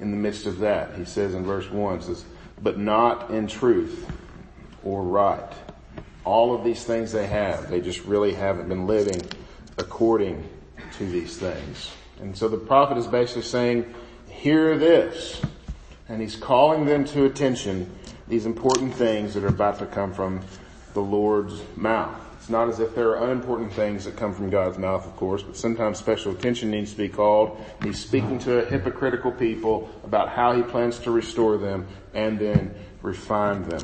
in 0.00 0.10
the 0.10 0.16
midst 0.16 0.46
of 0.46 0.58
that. 0.58 0.96
He 0.96 1.04
says 1.04 1.36
in 1.36 1.44
verse 1.44 1.70
1, 1.70 2.02
says, 2.02 2.24
but 2.60 2.80
not 2.80 3.30
in 3.30 3.46
truth 3.46 4.10
or 4.82 5.04
right. 5.04 5.52
All 6.24 6.54
of 6.54 6.64
these 6.64 6.84
things 6.84 7.12
they 7.12 7.26
have. 7.26 7.68
They 7.70 7.80
just 7.80 8.04
really 8.04 8.32
haven't 8.32 8.68
been 8.68 8.86
living 8.86 9.22
according 9.78 10.48
to 10.98 11.06
these 11.06 11.36
things. 11.36 11.90
And 12.20 12.36
so 12.36 12.48
the 12.48 12.56
prophet 12.56 12.96
is 12.96 13.06
basically 13.06 13.42
saying, 13.42 13.94
hear 14.28 14.78
this. 14.78 15.42
And 16.08 16.20
he's 16.20 16.36
calling 16.36 16.84
them 16.84 17.04
to 17.06 17.24
attention 17.24 17.90
these 18.28 18.46
important 18.46 18.94
things 18.94 19.34
that 19.34 19.44
are 19.44 19.48
about 19.48 19.78
to 19.78 19.86
come 19.86 20.12
from 20.12 20.40
the 20.94 21.00
Lord's 21.00 21.60
mouth. 21.76 22.20
It's 22.38 22.50
not 22.50 22.68
as 22.68 22.78
if 22.78 22.94
there 22.94 23.16
are 23.16 23.24
unimportant 23.24 23.72
things 23.72 24.04
that 24.04 24.16
come 24.16 24.34
from 24.34 24.50
God's 24.50 24.76
mouth, 24.76 25.06
of 25.06 25.16
course, 25.16 25.42
but 25.42 25.56
sometimes 25.56 25.98
special 25.98 26.32
attention 26.32 26.70
needs 26.70 26.92
to 26.92 26.98
be 26.98 27.08
called. 27.08 27.58
He's 27.82 27.98
speaking 27.98 28.38
to 28.40 28.58
a 28.58 28.64
hypocritical 28.66 29.32
people 29.32 29.90
about 30.04 30.28
how 30.28 30.54
he 30.54 30.62
plans 30.62 30.98
to 31.00 31.10
restore 31.10 31.56
them 31.56 31.86
and 32.12 32.38
then 32.38 32.74
refine 33.00 33.62
them. 33.68 33.80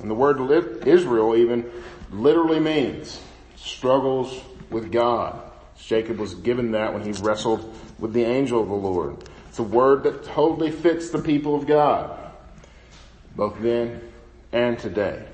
And 0.00 0.10
the 0.10 0.14
word 0.14 0.40
Israel 0.86 1.36
even 1.36 1.70
literally 2.10 2.60
means 2.60 3.20
struggles 3.56 4.40
with 4.70 4.90
God. 4.90 5.40
Jacob 5.78 6.18
was 6.18 6.34
given 6.34 6.72
that 6.72 6.92
when 6.94 7.02
he 7.02 7.12
wrestled 7.22 7.74
with 7.98 8.12
the 8.12 8.24
angel 8.24 8.62
of 8.62 8.68
the 8.68 8.74
Lord. 8.74 9.16
It's 9.48 9.58
a 9.58 9.62
word 9.62 10.04
that 10.04 10.24
totally 10.24 10.70
fits 10.70 11.10
the 11.10 11.18
people 11.18 11.54
of 11.54 11.66
God, 11.66 12.18
both 13.36 13.60
then 13.60 14.00
and 14.52 14.78
today. 14.78 15.26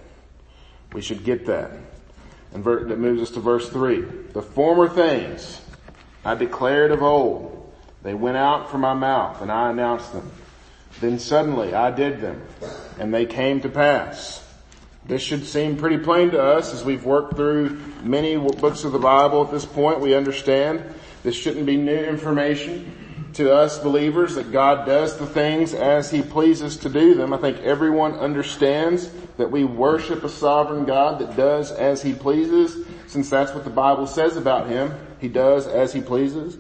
We 0.93 1.03
should 1.03 1.25
get 1.25 1.47
that. 1.47 1.71
And 2.53 2.65
that 2.65 2.99
moves 2.99 3.23
us 3.23 3.31
to 3.33 3.41
verse 3.41 3.69
3. 3.69 4.00
The 4.33 4.43
former 4.43 4.88
things 4.88 5.61
I 6.25 6.35
declared 6.35 6.91
of 6.91 7.03
old. 7.03 7.73
They 8.03 8.15
went 8.15 8.37
out 8.37 8.71
from 8.71 8.81
my 8.81 8.95
mouth 8.95 9.43
and 9.43 9.53
I 9.53 9.71
announced 9.71 10.12
them. 10.12 10.31
Then 11.00 11.19
suddenly 11.19 11.75
I 11.75 11.91
did 11.91 12.21
them 12.21 12.43
and 12.99 13.12
they 13.12 13.27
came 13.27 13.61
to 13.61 13.69
pass. 13.69 14.45
This 15.09 15.23
should 15.23 15.47
seem 15.47 15.79
pretty 15.79 15.97
plain 15.97 16.31
to 16.33 16.43
us 16.43 16.75
as 16.75 16.85
we've 16.85 17.07
worked 17.07 17.35
through 17.35 17.81
many 18.03 18.37
books 18.37 18.85
of 18.85 18.93
the 18.93 18.99
Bible 18.99 19.43
at 19.43 19.50
this 19.50 19.65
point. 19.65 20.00
We 20.00 20.15
understand 20.15 20.85
this 21.23 21.35
shouldn't 21.35 21.65
be 21.65 21.79
new 21.79 21.97
information 21.97 22.95
to 23.33 23.55
us 23.55 23.79
believers 23.79 24.35
that 24.35 24.53
God 24.53 24.85
does 24.85 25.17
the 25.17 25.25
things 25.25 25.73
as 25.73 26.11
He 26.11 26.21
pleases 26.21 26.77
to 26.79 26.91
do 26.91 27.15
them. 27.15 27.33
I 27.33 27.38
think 27.38 27.57
everyone 27.61 28.15
understands 28.15 29.11
that 29.38 29.50
we 29.50 29.65
worship 29.65 30.25
a 30.25 30.29
sovereign 30.29 30.85
God 30.85 31.21
that 31.21 31.37
does 31.37 31.73
as 31.73 32.03
He 32.03 32.12
pleases, 32.12 32.87
since 33.07 33.31
that's 33.31 33.55
what 33.55 33.65
the 33.65 33.71
Bible 33.71 34.07
says 34.07 34.37
about 34.37 34.69
Him. 34.69 34.93
He 35.23 35.29
does 35.29 35.67
as 35.67 35.95
He 35.95 36.03
pleases. 36.03 36.59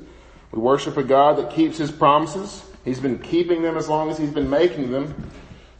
We 0.52 0.60
worship 0.60 0.96
a 0.96 1.02
God 1.02 1.36
that 1.36 1.50
keeps 1.50 1.76
His 1.76 1.90
promises. 1.90 2.64
He's 2.82 3.00
been 3.00 3.18
keeping 3.18 3.60
them 3.60 3.76
as 3.76 3.90
long 3.90 4.08
as 4.08 4.16
He's 4.16 4.32
been 4.32 4.48
making 4.48 4.90
them. 4.90 5.30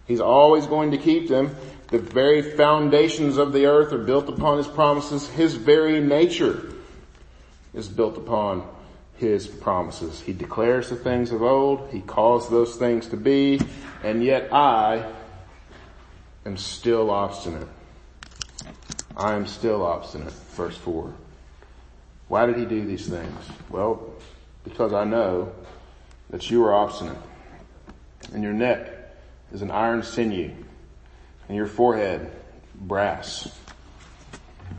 He's 0.06 0.20
always 0.20 0.66
going 0.66 0.90
to 0.90 0.98
keep 0.98 1.28
them. 1.28 1.56
The 1.88 1.98
very 1.98 2.42
foundations 2.42 3.38
of 3.38 3.52
the 3.52 3.66
earth 3.66 3.92
are 3.92 3.98
built 3.98 4.28
upon 4.28 4.58
His 4.58 4.68
promises. 4.68 5.28
His 5.28 5.54
very 5.54 6.00
nature 6.00 6.74
is 7.74 7.88
built 7.88 8.16
upon 8.16 8.66
his 9.18 9.48
promises. 9.48 10.20
He 10.20 10.32
declares 10.32 10.90
the 10.90 10.96
things 10.96 11.32
of 11.32 11.42
old, 11.42 11.88
he 11.90 12.00
calls 12.00 12.48
those 12.48 12.76
things 12.76 13.08
to 13.08 13.16
be, 13.16 13.60
and 14.02 14.22
yet 14.22 14.52
I 14.52 15.10
am 16.46 16.56
still 16.56 17.10
obstinate. 17.10 17.68
I 19.16 19.34
am 19.34 19.46
still 19.46 19.84
obstinate. 19.84 20.32
Verse 20.32 20.76
4. 20.76 21.12
Why 22.28 22.46
did 22.46 22.56
he 22.56 22.64
do 22.64 22.84
these 22.84 23.08
things? 23.08 23.36
Well, 23.68 24.14
because 24.62 24.92
I 24.92 25.04
know 25.04 25.52
that 26.30 26.50
you 26.50 26.64
are 26.64 26.74
obstinate, 26.74 27.18
and 28.32 28.44
your 28.44 28.52
neck 28.52 28.88
is 29.52 29.62
an 29.62 29.72
iron 29.72 30.02
sinew, 30.02 30.52
and 31.48 31.56
your 31.56 31.66
forehead 31.66 32.30
brass. 32.74 33.48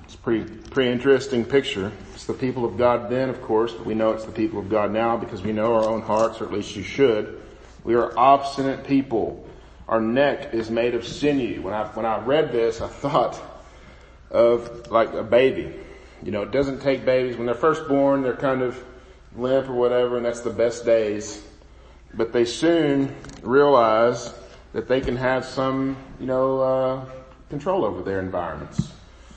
It's 0.06 0.16
a 0.16 0.18
pretty, 0.18 0.44
pretty 0.70 0.92
interesting 0.92 1.46
picture 1.46 1.92
It's 2.14 2.26
the 2.26 2.34
people 2.34 2.66
of 2.66 2.78
God 2.78 3.10
then, 3.10 3.30
of 3.30 3.42
course, 3.42 3.74
but 3.74 3.86
we 3.86 3.96
know 3.96 4.12
it's 4.12 4.26
the 4.26 4.32
people 4.32 4.60
of 4.60 4.70
God 4.70 4.92
now 4.92 5.18
because 5.18 5.42
we 5.42 5.52
know 5.52 5.76
our 5.76 5.86
own 5.86 6.02
hearts, 6.02 6.42
or 6.42 6.46
at 6.46 6.54
least 6.54 6.76
you 6.76 6.84
should. 6.84 7.42
We 7.84 7.96
are 7.96 8.18
obstinate 8.18 8.86
people. 8.86 9.48
Our 9.88 10.02
neck 10.02 10.54
is 10.54 10.70
made 10.70 10.94
of 10.94 11.06
sinew. 11.06 11.62
When 11.62 11.74
I, 11.74 11.86
when 11.88 12.06
I 12.06 12.20
read 12.20 12.52
this, 12.52 12.82
I 12.82 12.88
thought 12.88 13.42
of 14.30 14.92
like 14.92 15.14
a 15.14 15.24
baby. 15.24 15.74
You 16.22 16.32
know, 16.32 16.44
it 16.44 16.52
doesn't 16.52 16.82
take 16.82 17.06
babies, 17.06 17.38
when 17.38 17.46
they're 17.46 17.56
first 17.56 17.88
born, 17.88 18.22
they're 18.22 18.36
kind 18.36 18.62
of 18.62 18.84
limp 19.36 19.70
or 19.70 19.74
whatever, 19.74 20.18
and 20.18 20.26
that's 20.26 20.42
the 20.42 20.50
best 20.50 20.86
days. 20.86 21.44
But 22.14 22.34
they 22.34 22.46
soon 22.46 23.16
realize 23.42 24.34
that 24.74 24.88
they 24.88 25.02
can 25.02 25.16
have 25.16 25.46
some, 25.46 25.98
you 26.20 26.26
know, 26.26 26.62
uh, 26.62 27.06
control 27.50 27.84
over 27.86 28.02
their 28.02 28.20
environments. 28.20 28.92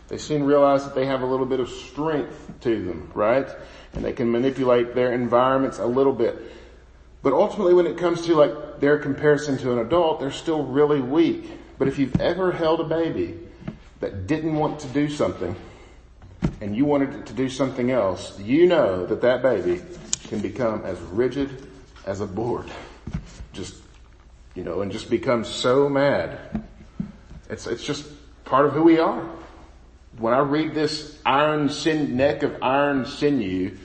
They 0.08 0.18
soon 0.18 0.44
realize 0.44 0.84
that 0.84 0.94
they 0.94 1.06
have 1.06 1.22
a 1.22 1.26
little 1.26 1.46
bit 1.46 1.60
of 1.60 1.70
strength 1.70 2.52
to 2.60 2.84
them, 2.84 3.10
right? 3.14 3.48
And 3.94 4.04
they 4.04 4.12
can 4.12 4.30
manipulate 4.30 4.94
their 4.94 5.12
environments 5.12 5.78
a 5.78 5.86
little 5.86 6.12
bit. 6.12 6.36
But 7.22 7.32
ultimately 7.32 7.72
when 7.72 7.86
it 7.86 7.96
comes 7.96 8.22
to 8.26 8.34
like 8.34 8.80
their 8.80 8.98
comparison 8.98 9.56
to 9.58 9.72
an 9.72 9.78
adult, 9.78 10.20
they're 10.20 10.30
still 10.30 10.64
really 10.64 11.00
weak. 11.00 11.50
But 11.78 11.88
if 11.88 11.98
you've 11.98 12.20
ever 12.20 12.52
held 12.52 12.80
a 12.80 12.84
baby 12.84 13.38
that 14.00 14.26
didn't 14.26 14.54
want 14.54 14.80
to 14.80 14.88
do 14.88 15.08
something 15.08 15.56
and 16.60 16.76
you 16.76 16.84
wanted 16.84 17.14
it 17.14 17.26
to 17.26 17.32
do 17.32 17.48
something 17.48 17.90
else, 17.90 18.38
you 18.38 18.66
know 18.66 19.06
that 19.06 19.22
that 19.22 19.42
baby 19.42 19.80
can 20.28 20.40
become 20.40 20.84
as 20.84 20.98
rigid 21.00 21.68
as 22.04 22.20
a 22.20 22.26
board. 22.26 22.70
Just, 23.52 23.76
you 24.54 24.64
know, 24.64 24.82
and 24.82 24.92
just 24.92 25.11
become 25.11 25.44
so 25.44 25.88
mad. 25.88 26.64
It's, 27.49 27.66
it's 27.66 27.85
just 27.85 28.06
part 28.44 28.66
of 28.66 28.73
who 28.73 28.82
we 28.82 28.99
are 28.99 29.28
when 30.18 30.35
I 30.35 30.40
read 30.40 30.75
this 30.75 31.18
iron 31.25 31.68
sin, 31.68 32.16
neck 32.16 32.42
of 32.42 32.62
iron 32.62 33.06
sinew, 33.06 33.76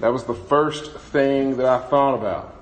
that 0.00 0.08
was 0.08 0.24
the 0.24 0.34
first 0.34 0.92
thing 0.92 1.56
that 1.56 1.66
I 1.66 1.78
thought 1.88 2.14
about. 2.14 2.54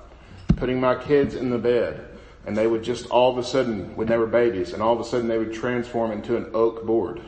Putting 0.55 0.79
my 0.79 0.95
kids 0.95 1.35
in 1.35 1.49
the 1.49 1.57
bed 1.57 2.07
and 2.45 2.55
they 2.55 2.67
would 2.67 2.83
just 2.83 3.07
all 3.07 3.31
of 3.31 3.37
a 3.37 3.43
sudden, 3.43 3.95
when 3.95 4.07
they 4.07 4.17
were 4.17 4.27
babies, 4.27 4.73
and 4.73 4.81
all 4.81 4.93
of 4.93 4.99
a 4.99 5.03
sudden 5.03 5.27
they 5.27 5.37
would 5.37 5.51
transform 5.51 6.11
into 6.11 6.37
an 6.37 6.51
oak 6.53 6.85
board. 6.85 7.19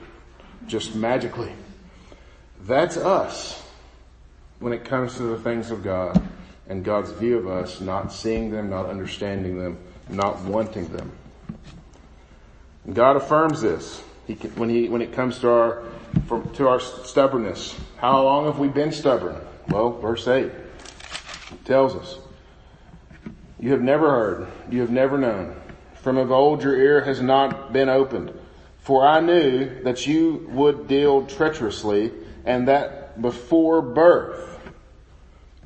Just 0.68 0.96
magically. 0.96 1.52
That's 2.62 2.98
us 2.98 3.64
when 4.60 4.74
it 4.74 4.86
comes 4.86 5.16
to 5.16 5.24
the 5.24 5.40
things 5.40 5.72
of 5.72 5.84
God 5.84 6.22
and 6.70 6.86
God's 6.86 7.12
view 7.12 7.38
of 7.38 7.48
us, 7.48 7.82
not 7.82 8.14
seeing 8.14 8.52
them, 8.52 8.70
not 8.70 8.86
understanding 8.86 9.58
them, 9.58 9.80
not 10.10 10.42
wanting 10.42 10.88
them. 10.88 11.12
God 12.92 13.18
affirms 13.18 13.62
this. 13.62 14.02
He 14.28 14.36
when 14.36 14.70
he, 14.70 14.90
when 14.90 15.02
it 15.02 15.14
comes 15.14 15.40
to 15.40 15.50
our, 15.50 15.84
to 16.54 16.68
our 16.68 16.80
stubbornness. 16.80 17.76
How 17.98 18.24
long 18.24 18.46
have 18.46 18.60
we 18.60 18.68
been 18.68 18.92
stubborn? 18.92 19.36
Well, 19.70 19.92
verse 19.92 20.28
8 20.28 20.52
tells 21.66 21.96
us, 21.96 22.18
you 23.60 23.72
have 23.72 23.82
never 23.82 24.10
heard, 24.10 24.48
you 24.70 24.82
have 24.82 24.92
never 24.92 25.18
known. 25.18 25.56
From 25.96 26.18
of 26.18 26.32
old 26.32 26.64
your 26.64 26.76
ear 26.76 27.02
has 27.02 27.22
not 27.22 27.74
been 27.74 27.90
opened. 27.90 28.38
For 28.80 29.06
I 29.06 29.20
knew 29.20 29.82
that 29.84 30.08
you 30.08 30.48
would 30.52 30.88
deal 30.88 31.26
treacherously 31.26 32.12
and 32.46 32.68
that 32.68 33.22
before 33.22 33.82
birth 33.82 34.60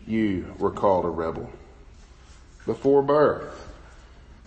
you 0.07 0.55
were 0.57 0.71
called 0.71 1.05
a 1.05 1.09
rebel. 1.09 1.49
Before 2.65 3.03
birth. 3.03 3.70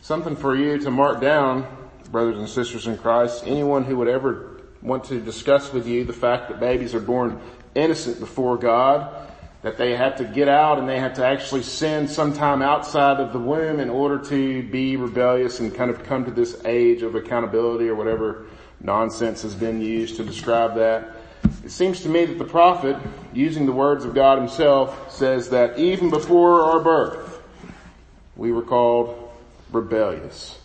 Something 0.04 0.36
for 0.36 0.54
you 0.54 0.76
to 0.80 0.90
mark 0.90 1.22
down 1.22 1.66
brothers 2.10 2.36
and 2.36 2.46
sisters 2.46 2.86
in 2.86 2.98
Christ, 2.98 3.44
anyone 3.46 3.84
who 3.84 3.96
would 3.96 4.06
ever 4.06 4.60
want 4.82 5.04
to 5.04 5.18
discuss 5.18 5.72
with 5.72 5.86
you 5.86 6.04
the 6.04 6.12
fact 6.12 6.50
that 6.50 6.60
babies 6.60 6.94
are 6.94 7.00
born 7.00 7.40
innocent 7.74 8.20
before 8.20 8.58
God, 8.58 9.30
that 9.62 9.78
they 9.78 9.96
have 9.96 10.16
to 10.16 10.24
get 10.26 10.46
out 10.46 10.78
and 10.78 10.86
they 10.86 11.00
have 11.00 11.14
to 11.14 11.24
actually 11.24 11.62
sin 11.62 12.06
sometime 12.06 12.60
outside 12.60 13.18
of 13.18 13.32
the 13.32 13.38
womb 13.38 13.80
in 13.80 13.88
order 13.88 14.18
to 14.26 14.62
be 14.64 14.96
rebellious 14.96 15.60
and 15.60 15.74
kind 15.74 15.90
of 15.90 16.04
come 16.04 16.26
to 16.26 16.30
this 16.30 16.62
age 16.66 17.00
of 17.00 17.14
accountability 17.14 17.88
or 17.88 17.94
whatever 17.94 18.44
nonsense 18.82 19.40
has 19.40 19.54
been 19.54 19.80
used 19.80 20.16
to 20.16 20.22
describe 20.22 20.74
that. 20.74 21.16
It 21.64 21.70
seems 21.70 22.02
to 22.02 22.10
me 22.10 22.26
that 22.26 22.36
the 22.36 22.44
prophet, 22.44 22.98
using 23.32 23.64
the 23.64 23.72
words 23.72 24.04
of 24.04 24.14
God 24.14 24.36
himself, 24.36 25.10
says 25.10 25.48
that 25.48 25.78
even 25.78 26.10
before 26.10 26.60
our 26.60 26.80
birth, 26.80 27.40
we 28.36 28.52
were 28.52 28.60
called 28.60 29.23
rebellious. 29.74 30.58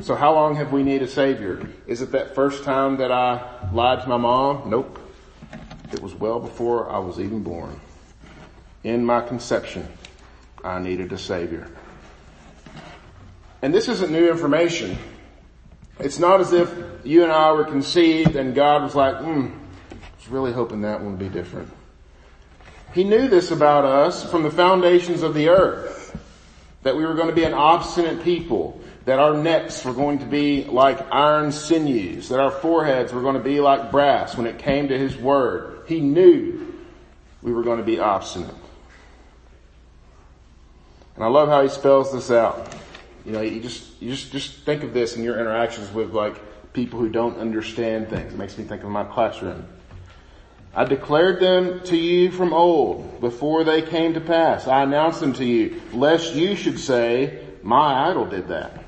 So 0.00 0.14
how 0.16 0.34
long 0.34 0.56
have 0.56 0.72
we 0.72 0.82
needed 0.82 1.08
a 1.08 1.10
savior? 1.10 1.68
Is 1.86 2.02
it 2.02 2.12
that 2.12 2.34
first 2.34 2.64
time 2.64 2.96
that 2.96 3.12
I 3.12 3.70
lied 3.72 4.02
to 4.02 4.08
my 4.08 4.16
mom? 4.16 4.68
Nope. 4.68 4.98
It 5.92 6.00
was 6.00 6.14
well 6.14 6.40
before 6.40 6.90
I 6.90 6.98
was 6.98 7.20
even 7.20 7.42
born. 7.42 7.80
In 8.82 9.04
my 9.04 9.20
conception, 9.20 9.86
I 10.64 10.80
needed 10.80 11.12
a 11.12 11.18
savior. 11.18 11.70
And 13.62 13.72
this 13.72 13.88
isn't 13.88 14.10
new 14.10 14.28
information. 14.28 14.98
It's 16.00 16.18
not 16.18 16.40
as 16.40 16.52
if 16.52 16.72
you 17.04 17.22
and 17.22 17.30
I 17.30 17.52
were 17.52 17.64
conceived 17.64 18.34
and 18.34 18.54
God 18.54 18.82
was 18.82 18.96
like, 18.96 19.18
hmm, 19.18 19.50
I 19.92 19.96
was 20.16 20.28
really 20.28 20.52
hoping 20.52 20.82
that 20.82 21.00
one 21.00 21.12
would 21.12 21.20
be 21.20 21.28
different. 21.28 21.70
He 22.92 23.04
knew 23.04 23.28
this 23.28 23.52
about 23.52 23.84
us 23.84 24.28
from 24.28 24.42
the 24.42 24.50
foundations 24.50 25.22
of 25.22 25.34
the 25.34 25.48
earth, 25.48 26.01
that 26.82 26.96
we 26.96 27.04
were 27.04 27.14
going 27.14 27.28
to 27.28 27.34
be 27.34 27.44
an 27.44 27.54
obstinate 27.54 28.22
people, 28.24 28.80
that 29.04 29.18
our 29.18 29.34
necks 29.34 29.84
were 29.84 29.92
going 29.92 30.18
to 30.18 30.26
be 30.26 30.64
like 30.64 31.00
iron 31.12 31.52
sinews, 31.52 32.28
that 32.28 32.40
our 32.40 32.50
foreheads 32.50 33.12
were 33.12 33.22
going 33.22 33.36
to 33.36 33.42
be 33.42 33.60
like 33.60 33.90
brass 33.90 34.36
when 34.36 34.46
it 34.46 34.58
came 34.58 34.88
to 34.88 34.98
His 34.98 35.16
Word. 35.16 35.84
He 35.86 36.00
knew 36.00 36.74
we 37.42 37.52
were 37.52 37.62
going 37.62 37.78
to 37.78 37.84
be 37.84 37.98
obstinate. 37.98 38.54
And 41.14 41.24
I 41.24 41.28
love 41.28 41.48
how 41.48 41.62
He 41.62 41.68
spells 41.68 42.12
this 42.12 42.30
out. 42.30 42.74
You 43.24 43.32
know, 43.32 43.40
you 43.40 43.60
just, 43.60 44.00
you 44.02 44.10
just, 44.10 44.32
just 44.32 44.54
think 44.64 44.82
of 44.82 44.92
this 44.92 45.16
in 45.16 45.22
your 45.22 45.38
interactions 45.38 45.92
with 45.92 46.12
like 46.12 46.72
people 46.72 46.98
who 46.98 47.08
don't 47.08 47.38
understand 47.38 48.08
things. 48.08 48.32
It 48.32 48.36
makes 48.36 48.58
me 48.58 48.64
think 48.64 48.82
of 48.82 48.90
my 48.90 49.04
classroom. 49.04 49.66
I 50.74 50.84
declared 50.84 51.40
them 51.40 51.80
to 51.84 51.96
you 51.96 52.30
from 52.30 52.54
old, 52.54 53.20
before 53.20 53.62
they 53.62 53.82
came 53.82 54.14
to 54.14 54.20
pass. 54.20 54.66
I 54.66 54.82
announced 54.82 55.20
them 55.20 55.34
to 55.34 55.44
you, 55.44 55.82
lest 55.92 56.34
you 56.34 56.56
should 56.56 56.78
say, 56.78 57.46
my 57.62 58.08
idol 58.08 58.26
did 58.26 58.48
that. 58.48 58.82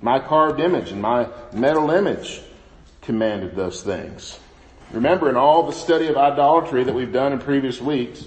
My 0.00 0.18
carved 0.18 0.60
image 0.60 0.92
and 0.92 1.02
my 1.02 1.28
metal 1.52 1.90
image 1.90 2.40
commanded 3.02 3.54
those 3.54 3.82
things. 3.82 4.38
Remember 4.92 5.28
in 5.28 5.36
all 5.36 5.64
the 5.64 5.72
study 5.72 6.06
of 6.06 6.16
idolatry 6.16 6.84
that 6.84 6.94
we've 6.94 7.12
done 7.12 7.32
in 7.32 7.38
previous 7.38 7.80
weeks, 7.80 8.24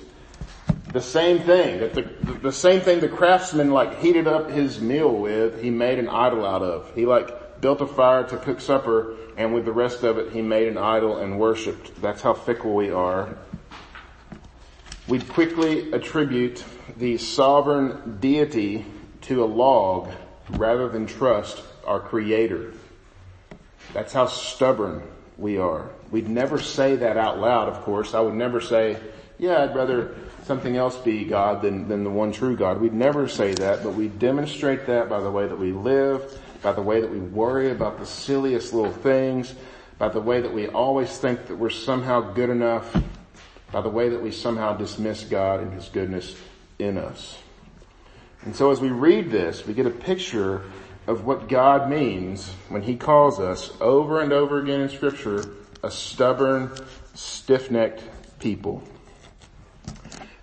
the 0.94 1.02
same 1.02 1.40
thing, 1.40 1.80
that 1.80 1.96
the, 1.96 2.02
the 2.42 2.52
same 2.52 2.80
thing 2.80 3.00
the 3.00 3.10
craftsman 3.10 3.72
like 3.72 4.00
heated 4.00 4.28
up 4.28 4.52
his 4.52 4.80
meal 4.80 5.12
with, 5.12 5.62
he 5.62 5.72
made 5.72 5.98
an 5.98 6.08
idol 6.08 6.46
out 6.46 6.62
of. 6.62 6.94
He 6.94 7.08
like 7.08 7.28
built 7.64 7.80
a 7.80 7.88
fire 7.88 8.26
to 8.26 8.36
cook 8.36 8.60
supper 8.60 9.16
and 9.38 9.54
with 9.54 9.64
the 9.64 9.72
rest 9.72 10.04
of 10.04 10.18
it 10.18 10.34
he 10.34 10.42
made 10.42 10.68
an 10.68 10.78
idol 10.78 11.20
and 11.20 11.40
worshiped. 11.40 12.02
That's 12.02 12.22
how 12.22 12.34
fickle 12.34 12.76
we 12.76 12.92
are. 12.92 13.38
We'd 15.08 15.30
quickly 15.30 15.94
attribute 15.94 16.62
the 16.98 17.18
sovereign 17.18 18.18
deity 18.20 18.86
to 19.22 19.46
a 19.46 19.48
log 19.48 20.12
rather 20.50 20.90
than 20.90 21.06
trust 21.06 21.64
our 21.88 22.02
creator. 22.02 22.74
That's 23.94 24.12
how 24.12 24.26
stubborn 24.26 25.02
we 25.38 25.58
are. 25.58 25.90
We'd 26.12 26.28
never 26.28 26.60
say 26.60 26.98
that 26.98 27.16
out 27.16 27.40
loud, 27.40 27.70
of 27.70 27.82
course. 27.84 28.14
I 28.14 28.20
would 28.20 28.36
never 28.36 28.60
say, 28.60 28.98
yeah, 29.40 29.64
I'd 29.64 29.74
rather 29.74 30.16
something 30.46 30.76
else 30.76 30.98
be 30.98 31.24
God 31.26 31.62
than, 31.62 31.88
than 31.88 32.04
the 32.04 32.10
one 32.10 32.32
true 32.32 32.56
God. 32.56 32.80
We'd 32.80 32.94
never 32.94 33.28
say 33.28 33.54
that, 33.54 33.84
but 33.84 33.96
we 33.96 34.08
demonstrate 34.08 34.86
that 34.88 35.10
by 35.10 35.20
the 35.20 35.32
way 35.32 35.48
that 35.48 35.58
we 35.58 35.72
live, 35.72 36.40
by 36.62 36.74
the 36.74 36.82
way 36.82 37.02
that 37.02 37.10
we 37.10 37.20
worry 37.20 37.72
about 37.72 38.00
the 38.00 38.06
silliest 38.06 38.74
little 38.74 38.92
things, 38.92 39.54
by 39.98 40.10
the 40.10 40.20
way 40.20 40.42
that 40.42 40.54
we 40.54 40.68
always 40.68 41.18
think 41.18 41.48
that 41.48 41.56
we're 41.56 41.70
somehow 41.70 42.34
good 42.34 42.50
enough, 42.50 42.96
by 43.72 43.82
the 43.82 43.90
way 43.90 44.10
that 44.10 44.22
we 44.22 44.32
somehow 44.32 44.76
dismiss 44.76 45.24
God 45.24 45.62
and 45.62 45.74
His 45.74 45.90
goodness 45.90 46.36
in 46.80 46.98
us. 46.98 47.38
And 48.44 48.56
so 48.56 48.72
as 48.72 48.82
we 48.82 48.90
read 48.90 49.32
this, 49.32 49.66
we 49.66 49.74
get 49.74 49.86
a 49.86 49.92
picture 49.92 50.64
of 51.08 51.26
what 51.26 51.48
God 51.48 51.90
means 51.90 52.50
when 52.70 52.82
He 52.82 52.96
calls 52.96 53.40
us 53.40 53.72
over 53.80 54.22
and 54.22 54.34
over 54.34 54.60
again 54.60 54.82
in 54.82 54.90
scripture 54.90 55.46
a 55.84 55.92
stubborn, 55.92 56.72
stiff-necked 57.14 58.04
people. 58.40 58.84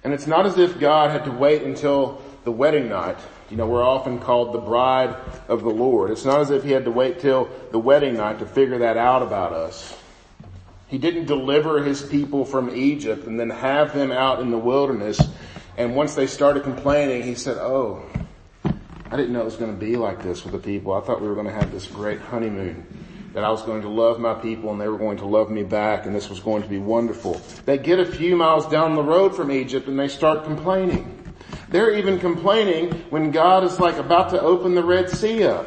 And 0.02 0.12
it's 0.14 0.26
not 0.26 0.47
as 0.47 0.59
if 0.59 0.78
God 0.78 1.11
had 1.11 1.25
to 1.25 1.30
wait 1.30 1.62
until 1.62 2.23
the 2.45 2.52
wedding 2.52 2.88
night. 2.88 3.19
You 3.50 3.57
know, 3.57 3.66
we're 3.66 3.85
often 3.85 4.19
called 4.19 4.54
the 4.54 4.61
bride 4.61 5.14
of 5.49 5.62
the 5.62 5.71
Lord. 5.71 6.11
It's 6.11 6.25
not 6.25 6.40
as 6.40 6.50
if 6.50 6.62
he 6.62 6.71
had 6.71 6.85
to 6.85 6.90
wait 6.90 7.21
till 7.21 7.49
the 7.71 7.78
wedding 7.78 8.14
night 8.16 8.38
to 8.38 8.47
figure 8.47 8.78
that 8.78 8.97
out 8.97 9.23
about 9.23 9.52
us. 9.52 9.97
He 10.87 10.99
didn't 10.99 11.26
deliver 11.26 11.83
his 11.83 12.02
people 12.02 12.45
from 12.45 12.75
Egypt 12.75 13.26
and 13.26 13.38
then 13.38 13.50
have 13.50 13.95
them 13.95 14.11
out 14.11 14.40
in 14.40 14.50
the 14.50 14.59
wilderness. 14.59 15.21
And 15.76 15.95
once 15.95 16.14
they 16.14 16.26
started 16.26 16.62
complaining, 16.62 17.23
he 17.23 17.35
said, 17.35 17.59
oh, 17.59 18.02
I 18.64 19.16
didn't 19.16 19.33
know 19.33 19.42
it 19.42 19.45
was 19.45 19.57
going 19.57 19.73
to 19.73 19.78
be 19.78 19.97
like 19.97 20.23
this 20.23 20.45
with 20.45 20.52
the 20.52 20.59
people. 20.59 20.92
I 20.92 21.00
thought 21.00 21.21
we 21.21 21.28
were 21.28 21.35
going 21.35 21.47
to 21.47 21.52
have 21.52 21.73
this 21.73 21.87
great 21.87 22.21
honeymoon 22.21 22.87
that 23.33 23.45
I 23.45 23.51
was 23.51 23.63
going 23.63 23.83
to 23.83 23.89
love 23.89 24.19
my 24.19 24.35
people 24.35 24.73
and 24.73 24.81
they 24.81 24.89
were 24.89 24.99
going 24.99 25.19
to 25.19 25.27
love 25.27 25.51
me 25.51 25.63
back 25.63 26.07
and 26.07 26.15
this 26.15 26.29
was 26.29 26.41
going 26.41 26.63
to 26.63 26.69
be 26.69 26.79
wonderful. 26.79 27.41
They 27.65 27.79
get 27.79 28.01
a 28.01 28.07
few 28.07 28.37
miles 28.37 28.67
down 28.67 28.95
the 28.95 29.03
road 29.03 29.37
from 29.37 29.53
Egypt 29.53 29.87
and 29.87 29.99
they 29.99 30.09
start 30.09 30.45
complaining. 30.45 31.17
They're 31.69 31.97
even 31.97 32.19
complaining 32.19 32.93
when 33.11 33.31
God 33.31 33.63
is 33.63 33.79
like 33.79 33.97
about 33.97 34.31
to 34.31 34.41
open 34.41 34.75
the 34.75 34.83
Red 34.83 35.09
Sea 35.09 35.45
up. 35.45 35.66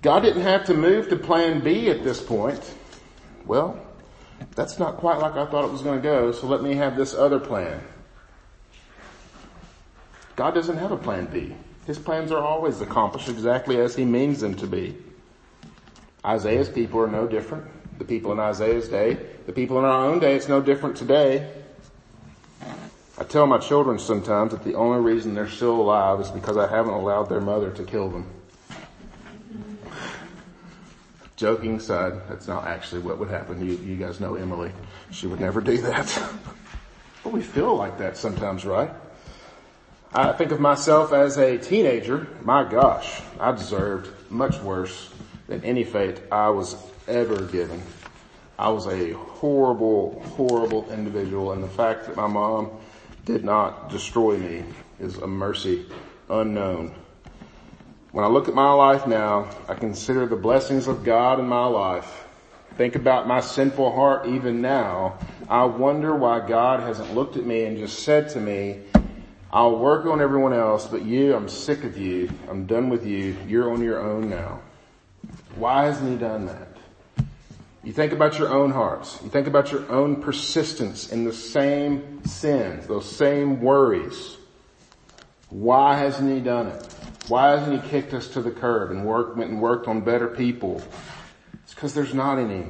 God 0.00 0.20
didn't 0.20 0.42
have 0.42 0.64
to 0.66 0.74
move 0.74 1.10
to 1.10 1.16
plan 1.16 1.60
B 1.60 1.90
at 1.90 2.02
this 2.02 2.20
point. 2.20 2.74
Well, 3.46 3.78
that's 4.54 4.78
not 4.78 4.96
quite 4.96 5.18
like 5.18 5.34
I 5.34 5.46
thought 5.46 5.64
it 5.64 5.70
was 5.70 5.82
going 5.82 5.98
to 5.98 6.02
go, 6.02 6.32
so 6.32 6.46
let 6.46 6.62
me 6.62 6.74
have 6.74 6.96
this 6.96 7.14
other 7.14 7.38
plan. 7.38 7.80
God 10.34 10.54
doesn't 10.54 10.78
have 10.78 10.92
a 10.92 10.96
plan 10.96 11.26
B. 11.26 11.54
His 11.86 11.98
plans 11.98 12.32
are 12.32 12.42
always 12.42 12.80
accomplished 12.80 13.28
exactly 13.28 13.78
as 13.78 13.94
he 13.94 14.04
means 14.04 14.40
them 14.40 14.54
to 14.56 14.66
be. 14.66 14.96
Isaiah's 16.24 16.68
people 16.68 17.00
are 17.00 17.08
no 17.08 17.26
different. 17.26 17.64
The 17.98 18.04
people 18.04 18.32
in 18.32 18.38
Isaiah's 18.38 18.88
day, 18.88 19.18
the 19.46 19.52
people 19.52 19.78
in 19.78 19.84
our 19.84 20.06
own 20.06 20.20
day, 20.20 20.36
it's 20.36 20.48
no 20.48 20.60
different 20.60 20.96
today. 20.96 21.48
I 23.18 23.24
tell 23.24 23.46
my 23.46 23.58
children 23.58 23.98
sometimes 23.98 24.52
that 24.52 24.64
the 24.64 24.74
only 24.74 25.00
reason 25.00 25.34
they're 25.34 25.48
still 25.48 25.80
alive 25.80 26.20
is 26.20 26.30
because 26.30 26.56
I 26.56 26.68
haven't 26.68 26.94
allowed 26.94 27.28
their 27.28 27.40
mother 27.40 27.70
to 27.70 27.84
kill 27.84 28.08
them. 28.08 28.26
Joking 31.36 31.76
aside, 31.76 32.14
that's 32.28 32.46
not 32.46 32.66
actually 32.66 33.02
what 33.02 33.18
would 33.18 33.28
happen. 33.28 33.64
You, 33.64 33.74
you 33.76 33.96
guys 33.96 34.20
know 34.20 34.36
Emily. 34.36 34.72
She 35.10 35.26
would 35.26 35.40
never 35.40 35.60
do 35.60 35.76
that. 35.78 36.22
but 37.24 37.32
we 37.32 37.42
feel 37.42 37.76
like 37.76 37.98
that 37.98 38.16
sometimes, 38.16 38.64
right? 38.64 38.90
I 40.14 40.32
think 40.32 40.52
of 40.52 40.60
myself 40.60 41.12
as 41.12 41.36
a 41.38 41.58
teenager. 41.58 42.28
My 42.42 42.64
gosh, 42.64 43.22
I 43.40 43.52
deserved 43.52 44.08
much 44.30 44.60
worse 44.60 45.10
than 45.48 45.64
any 45.64 45.84
fate 45.84 46.20
I 46.30 46.50
was 46.50 46.76
ever 47.08 47.42
given. 47.46 47.82
I 48.58 48.68
was 48.68 48.86
a 48.86 49.12
horrible, 49.12 50.22
horrible 50.36 50.90
individual 50.92 51.52
and 51.52 51.62
the 51.62 51.68
fact 51.68 52.06
that 52.06 52.16
my 52.16 52.26
mom 52.26 52.70
did 53.24 53.44
not 53.44 53.90
destroy 53.90 54.36
me 54.36 54.64
is 55.00 55.18
a 55.18 55.26
mercy 55.26 55.86
unknown. 56.28 56.94
When 58.12 58.24
I 58.24 58.28
look 58.28 58.48
at 58.48 58.54
my 58.54 58.72
life 58.72 59.06
now, 59.06 59.48
I 59.68 59.74
consider 59.74 60.26
the 60.26 60.36
blessings 60.36 60.86
of 60.86 61.02
God 61.02 61.40
in 61.40 61.46
my 61.46 61.64
life. 61.64 62.24
Think 62.76 62.94
about 62.94 63.26
my 63.26 63.40
sinful 63.40 63.94
heart 63.94 64.26
even 64.26 64.60
now. 64.60 65.18
I 65.48 65.64
wonder 65.64 66.14
why 66.14 66.46
God 66.46 66.80
hasn't 66.80 67.14
looked 67.14 67.36
at 67.36 67.44
me 67.44 67.64
and 67.64 67.76
just 67.76 68.00
said 68.00 68.28
to 68.30 68.40
me, 68.40 68.80
I'll 69.52 69.76
work 69.76 70.06
on 70.06 70.20
everyone 70.20 70.54
else, 70.54 70.86
but 70.86 71.04
you, 71.04 71.34
I'm 71.34 71.48
sick 71.48 71.84
of 71.84 71.98
you. 71.98 72.30
I'm 72.48 72.66
done 72.66 72.88
with 72.88 73.06
you. 73.06 73.36
You're 73.46 73.70
on 73.70 73.82
your 73.82 74.00
own 74.00 74.30
now. 74.30 74.60
Why 75.62 75.84
hasn't 75.84 76.10
he 76.10 76.16
done 76.16 76.46
that? 76.46 76.76
You 77.84 77.92
think 77.92 78.12
about 78.12 78.36
your 78.36 78.48
own 78.48 78.72
hearts. 78.72 79.20
You 79.22 79.30
think 79.30 79.46
about 79.46 79.70
your 79.70 79.88
own 79.92 80.20
persistence 80.20 81.12
in 81.12 81.22
the 81.22 81.32
same 81.32 82.24
sins, 82.24 82.88
those 82.88 83.08
same 83.08 83.60
worries. 83.60 84.38
Why 85.50 85.96
hasn't 85.96 86.28
he 86.28 86.40
done 86.40 86.66
it? 86.66 86.94
Why 87.28 87.50
hasn't 87.50 87.80
he 87.80 87.88
kicked 87.90 88.12
us 88.12 88.26
to 88.30 88.42
the 88.42 88.50
curb 88.50 88.90
and 88.90 89.06
worked, 89.06 89.36
went 89.36 89.52
and 89.52 89.62
worked 89.62 89.86
on 89.86 90.00
better 90.00 90.26
people? 90.26 90.82
It's 91.62 91.74
because 91.74 91.94
there's 91.94 92.12
not 92.12 92.40
any. 92.40 92.66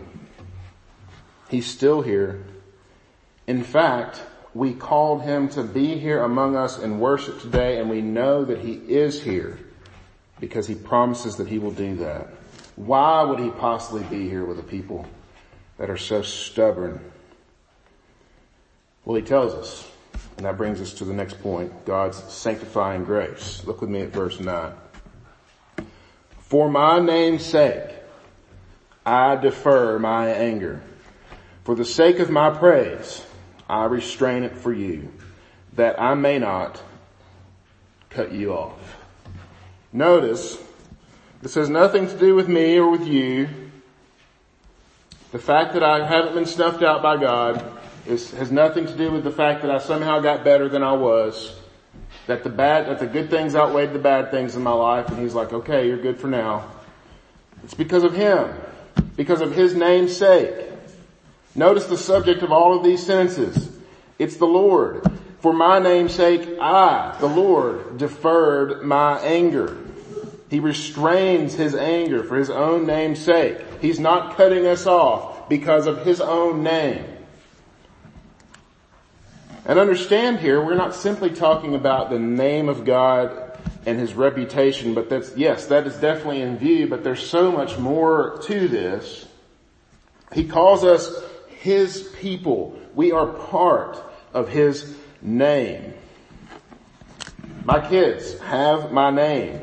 He's 1.48 1.66
still 1.66 2.02
here. 2.02 2.44
In 3.46 3.64
fact, 3.64 4.22
we 4.52 4.74
called 4.74 5.22
him 5.22 5.48
to 5.50 5.62
be 5.62 5.98
here 5.98 6.22
among 6.22 6.56
us 6.56 6.78
in 6.78 7.00
worship 7.00 7.40
today 7.40 7.78
and 7.78 7.88
we 7.88 8.02
know 8.02 8.44
that 8.44 8.58
he 8.58 8.72
is 8.72 9.22
here 9.22 9.58
because 10.40 10.66
he 10.66 10.74
promises 10.74 11.36
that 11.36 11.48
he 11.48 11.58
will 11.58 11.70
do 11.70 11.96
that. 11.96 12.28
Why 12.76 13.22
would 13.22 13.38
he 13.38 13.50
possibly 13.50 14.02
be 14.04 14.28
here 14.28 14.44
with 14.44 14.58
a 14.58 14.62
people 14.62 15.06
that 15.78 15.90
are 15.90 15.98
so 15.98 16.22
stubborn? 16.22 17.00
Well, 19.04 19.16
he 19.16 19.22
tells 19.22 19.54
us, 19.54 19.90
and 20.36 20.46
that 20.46 20.56
brings 20.56 20.80
us 20.80 20.94
to 20.94 21.04
the 21.04 21.12
next 21.12 21.40
point, 21.42 21.84
God's 21.84 22.22
sanctifying 22.32 23.04
grace. 23.04 23.62
Look 23.64 23.80
with 23.80 23.90
me 23.90 24.00
at 24.02 24.08
verse 24.08 24.40
9. 24.40 24.72
For 26.38 26.70
my 26.70 27.00
name's 27.00 27.44
sake, 27.44 27.90
I 29.04 29.36
defer 29.36 29.98
my 29.98 30.28
anger. 30.28 30.82
For 31.64 31.74
the 31.74 31.84
sake 31.84 32.18
of 32.18 32.30
my 32.30 32.50
praise, 32.50 33.24
I 33.68 33.84
restrain 33.84 34.44
it 34.44 34.56
for 34.56 34.72
you, 34.72 35.12
that 35.74 36.00
I 36.00 36.14
may 36.14 36.38
not 36.38 36.82
cut 38.10 38.32
you 38.32 38.52
off. 38.52 38.98
Notice 39.92 40.58
this 41.42 41.54
has 41.56 41.68
nothing 41.68 42.06
to 42.06 42.16
do 42.16 42.36
with 42.36 42.48
me 42.48 42.78
or 42.78 42.88
with 42.88 43.06
you. 43.06 43.48
The 45.32 45.40
fact 45.40 45.74
that 45.74 45.82
I 45.82 46.06
haven't 46.06 46.34
been 46.34 46.46
snuffed 46.46 46.84
out 46.84 47.02
by 47.02 47.16
God 47.16 47.80
is, 48.06 48.30
has 48.32 48.52
nothing 48.52 48.86
to 48.86 48.96
do 48.96 49.10
with 49.10 49.24
the 49.24 49.30
fact 49.30 49.62
that 49.62 49.70
I 49.70 49.78
somehow 49.78 50.20
got 50.20 50.44
better 50.44 50.68
than 50.68 50.84
I 50.84 50.92
was. 50.92 51.58
That 52.28 52.44
the 52.44 52.50
bad, 52.50 52.86
that 52.86 53.00
the 53.00 53.06
good 53.06 53.28
things 53.28 53.56
outweighed 53.56 53.92
the 53.92 53.98
bad 53.98 54.30
things 54.30 54.54
in 54.54 54.62
my 54.62 54.72
life 54.72 55.08
and 55.08 55.18
he's 55.18 55.34
like, 55.34 55.52
okay, 55.52 55.88
you're 55.88 56.00
good 56.00 56.20
for 56.20 56.28
now. 56.28 56.70
It's 57.64 57.74
because 57.74 58.04
of 58.04 58.14
him. 58.14 58.54
Because 59.16 59.40
of 59.40 59.52
his 59.52 59.74
name's 59.74 60.16
sake. 60.16 60.54
Notice 61.56 61.86
the 61.86 61.98
subject 61.98 62.42
of 62.42 62.52
all 62.52 62.76
of 62.76 62.84
these 62.84 63.04
sentences. 63.04 63.68
It's 64.18 64.36
the 64.36 64.46
Lord. 64.46 65.04
For 65.40 65.52
my 65.52 65.80
name's 65.80 66.14
sake, 66.14 66.56
I, 66.60 67.16
the 67.18 67.26
Lord, 67.26 67.98
deferred 67.98 68.84
my 68.84 69.18
anger. 69.20 69.76
He 70.52 70.60
restrains 70.60 71.54
his 71.54 71.74
anger 71.74 72.22
for 72.22 72.36
his 72.36 72.50
own 72.50 72.86
name's 72.86 73.20
sake. 73.20 73.56
He's 73.80 73.98
not 73.98 74.36
cutting 74.36 74.66
us 74.66 74.86
off 74.86 75.48
because 75.48 75.86
of 75.86 76.04
his 76.04 76.20
own 76.20 76.62
name. 76.62 77.06
And 79.64 79.78
understand 79.78 80.40
here, 80.40 80.62
we're 80.62 80.74
not 80.74 80.94
simply 80.94 81.30
talking 81.30 81.74
about 81.74 82.10
the 82.10 82.18
name 82.18 82.68
of 82.68 82.84
God 82.84 83.58
and 83.86 83.98
his 83.98 84.12
reputation, 84.12 84.92
but 84.92 85.08
that's, 85.08 85.34
yes, 85.38 85.68
that 85.68 85.86
is 85.86 85.96
definitely 85.96 86.42
in 86.42 86.58
view, 86.58 86.86
but 86.86 87.02
there's 87.02 87.26
so 87.26 87.50
much 87.50 87.78
more 87.78 88.38
to 88.42 88.68
this. 88.68 89.26
He 90.34 90.46
calls 90.46 90.84
us 90.84 91.10
his 91.60 92.14
people. 92.20 92.78
We 92.94 93.12
are 93.12 93.26
part 93.26 94.04
of 94.34 94.50
his 94.50 94.98
name. 95.22 95.94
My 97.64 97.88
kids 97.88 98.38
have 98.40 98.92
my 98.92 99.08
name 99.08 99.62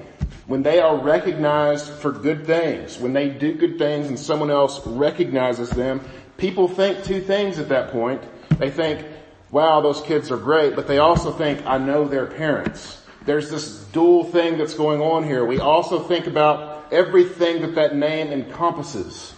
when 0.49 0.63
they 0.63 0.79
are 0.79 0.97
recognized 0.97 1.91
for 1.91 2.11
good 2.11 2.47
things, 2.47 2.97
when 2.97 3.13
they 3.13 3.29
do 3.29 3.53
good 3.53 3.77
things 3.77 4.07
and 4.07 4.17
someone 4.17 4.49
else 4.49 4.83
recognizes 4.87 5.69
them, 5.69 6.01
people 6.37 6.67
think 6.67 7.03
two 7.03 7.21
things 7.21 7.59
at 7.59 7.69
that 7.69 7.91
point. 7.91 8.19
They 8.57 8.71
think, 8.71 9.05
wow, 9.51 9.79
those 9.81 10.01
kids 10.01 10.31
are 10.31 10.37
great, 10.37 10.75
but 10.75 10.87
they 10.87 10.97
also 10.97 11.31
think, 11.31 11.63
I 11.67 11.77
know 11.77 12.07
their 12.07 12.25
parents. 12.25 13.05
There's 13.27 13.51
this 13.51 13.83
dual 13.93 14.23
thing 14.23 14.57
that's 14.57 14.73
going 14.73 15.01
on 15.01 15.23
here. 15.23 15.45
We 15.45 15.59
also 15.59 15.99
think 15.99 16.25
about 16.25 16.91
everything 16.91 17.61
that 17.61 17.75
that 17.75 17.95
name 17.95 18.29
encompasses. 18.31 19.35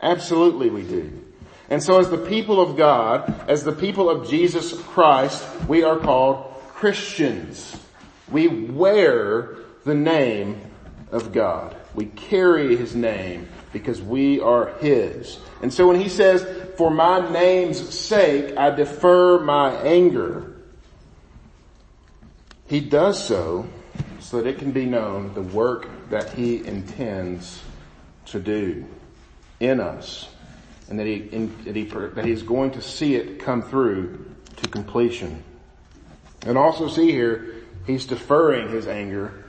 Absolutely 0.00 0.70
we 0.70 0.82
do. 0.82 1.24
And 1.70 1.82
so 1.82 1.98
as 1.98 2.08
the 2.08 2.18
people 2.18 2.60
of 2.60 2.76
God, 2.76 3.48
as 3.48 3.64
the 3.64 3.72
people 3.72 4.08
of 4.08 4.30
Jesus 4.30 4.80
Christ, 4.82 5.44
we 5.66 5.82
are 5.82 5.98
called 5.98 6.54
Christians. 6.68 7.76
We 8.30 8.46
wear 8.46 9.56
the 9.84 9.94
name 9.94 10.60
of 11.10 11.32
God. 11.32 11.76
We 11.94 12.06
carry 12.06 12.76
his 12.76 12.94
name 12.94 13.48
because 13.72 14.00
we 14.00 14.40
are 14.40 14.74
his. 14.78 15.38
And 15.62 15.72
so 15.72 15.86
when 15.86 16.00
he 16.00 16.08
says, 16.08 16.46
for 16.76 16.90
my 16.90 17.30
name's 17.30 17.94
sake, 17.94 18.56
I 18.56 18.70
defer 18.70 19.40
my 19.40 19.74
anger, 19.82 20.56
he 22.66 22.80
does 22.80 23.22
so 23.22 23.68
so 24.20 24.40
that 24.40 24.48
it 24.48 24.58
can 24.58 24.72
be 24.72 24.86
known 24.86 25.34
the 25.34 25.42
work 25.42 25.88
that 26.10 26.32
he 26.32 26.64
intends 26.64 27.62
to 28.26 28.40
do 28.40 28.86
in 29.60 29.80
us 29.80 30.28
and 30.88 30.98
that 30.98 31.06
he, 31.06 31.14
in, 31.32 31.64
that 31.64 31.76
he, 31.76 31.84
that 31.84 32.24
he's 32.24 32.42
going 32.42 32.70
to 32.72 32.82
see 32.82 33.14
it 33.14 33.40
come 33.40 33.62
through 33.62 34.24
to 34.56 34.68
completion. 34.68 35.42
And 36.46 36.58
also 36.58 36.88
see 36.88 37.10
here, 37.10 37.61
he's 37.86 38.06
deferring 38.06 38.68
his 38.68 38.86
anger. 38.86 39.44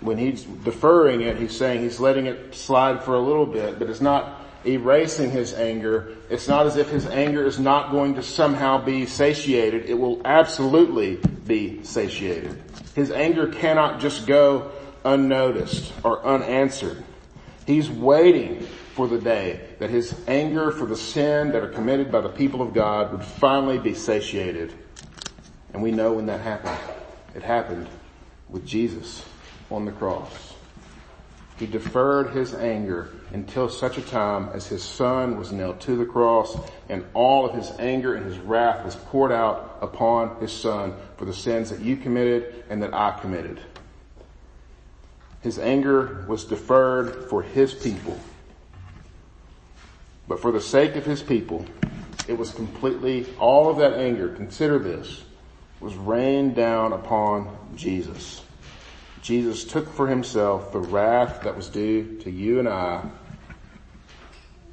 When 0.00 0.18
he's 0.18 0.44
deferring 0.44 1.22
it, 1.22 1.36
he's 1.36 1.56
saying 1.56 1.80
he's 1.80 2.00
letting 2.00 2.26
it 2.26 2.54
slide 2.54 3.02
for 3.02 3.14
a 3.14 3.20
little 3.20 3.46
bit, 3.46 3.78
but 3.78 3.88
it's 3.88 4.00
not 4.00 4.42
erasing 4.66 5.30
his 5.30 5.54
anger. 5.54 6.16
It's 6.28 6.48
not 6.48 6.66
as 6.66 6.76
if 6.76 6.90
his 6.90 7.06
anger 7.06 7.46
is 7.46 7.58
not 7.58 7.90
going 7.90 8.14
to 8.16 8.22
somehow 8.22 8.84
be 8.84 9.06
satiated. 9.06 9.86
It 9.86 9.94
will 9.94 10.20
absolutely 10.24 11.16
be 11.46 11.82
satiated. 11.84 12.62
His 12.94 13.10
anger 13.10 13.48
cannot 13.48 14.00
just 14.00 14.26
go 14.26 14.70
unnoticed 15.04 15.92
or 16.02 16.24
unanswered. 16.24 17.02
He's 17.66 17.88
waiting 17.90 18.66
for 18.94 19.08
the 19.08 19.18
day 19.18 19.60
that 19.78 19.90
his 19.90 20.18
anger 20.26 20.70
for 20.70 20.86
the 20.86 20.96
sin 20.96 21.52
that 21.52 21.62
are 21.62 21.68
committed 21.68 22.10
by 22.10 22.20
the 22.20 22.28
people 22.28 22.62
of 22.62 22.72
God 22.72 23.12
would 23.12 23.24
finally 23.24 23.78
be 23.78 23.94
satiated. 23.94 24.72
And 25.72 25.82
we 25.82 25.90
know 25.90 26.12
when 26.14 26.26
that 26.26 26.40
happened. 26.40 26.78
It 27.36 27.42
happened 27.42 27.86
with 28.48 28.66
Jesus 28.66 29.22
on 29.70 29.84
the 29.84 29.92
cross. 29.92 30.54
He 31.58 31.66
deferred 31.66 32.30
his 32.30 32.54
anger 32.54 33.10
until 33.30 33.68
such 33.68 33.98
a 33.98 34.02
time 34.02 34.48
as 34.54 34.66
his 34.66 34.82
son 34.82 35.36
was 35.38 35.52
nailed 35.52 35.78
to 35.82 35.96
the 35.96 36.06
cross 36.06 36.56
and 36.88 37.04
all 37.12 37.44
of 37.44 37.54
his 37.54 37.70
anger 37.78 38.14
and 38.14 38.24
his 38.24 38.38
wrath 38.38 38.86
was 38.86 38.96
poured 38.96 39.32
out 39.32 39.76
upon 39.82 40.40
his 40.40 40.50
son 40.50 40.94
for 41.18 41.26
the 41.26 41.34
sins 41.34 41.68
that 41.68 41.80
you 41.80 41.98
committed 41.98 42.64
and 42.70 42.82
that 42.82 42.94
I 42.94 43.18
committed. 43.20 43.60
His 45.42 45.58
anger 45.58 46.24
was 46.26 46.46
deferred 46.46 47.28
for 47.28 47.42
his 47.42 47.74
people. 47.74 48.18
But 50.26 50.40
for 50.40 50.52
the 50.52 50.60
sake 50.62 50.96
of 50.96 51.04
his 51.04 51.22
people, 51.22 51.66
it 52.28 52.38
was 52.38 52.50
completely, 52.50 53.26
all 53.38 53.68
of 53.68 53.76
that 53.76 53.92
anger, 53.92 54.30
consider 54.30 54.78
this, 54.78 55.25
was 55.80 55.94
rained 55.94 56.54
down 56.54 56.92
upon 56.92 57.56
Jesus. 57.74 58.42
Jesus 59.22 59.64
took 59.64 59.88
for 59.92 60.06
himself 60.06 60.72
the 60.72 60.78
wrath 60.78 61.42
that 61.42 61.56
was 61.56 61.68
due 61.68 62.18
to 62.18 62.30
you 62.30 62.58
and 62.58 62.68
I, 62.68 63.04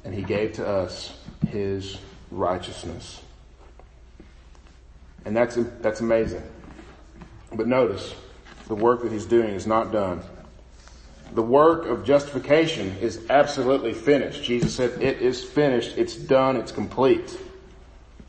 and 0.04 0.14
he 0.14 0.22
gave 0.22 0.54
to 0.54 0.66
us 0.66 1.16
his 1.48 1.98
righteousness. 2.30 3.20
And 5.24 5.36
that's, 5.36 5.58
that's 5.80 6.00
amazing. 6.00 6.42
But 7.52 7.66
notice, 7.66 8.14
the 8.68 8.74
work 8.74 9.02
that 9.02 9.12
he's 9.12 9.26
doing 9.26 9.50
is 9.54 9.66
not 9.66 9.92
done. 9.92 10.22
The 11.32 11.42
work 11.42 11.86
of 11.86 12.04
justification 12.04 12.96
is 12.98 13.26
absolutely 13.28 13.92
finished. 13.92 14.44
Jesus 14.44 14.74
said, 14.74 15.02
it 15.02 15.20
is 15.20 15.42
finished, 15.42 15.96
it's 15.96 16.14
done, 16.14 16.56
it's 16.56 16.72
complete. 16.72 17.38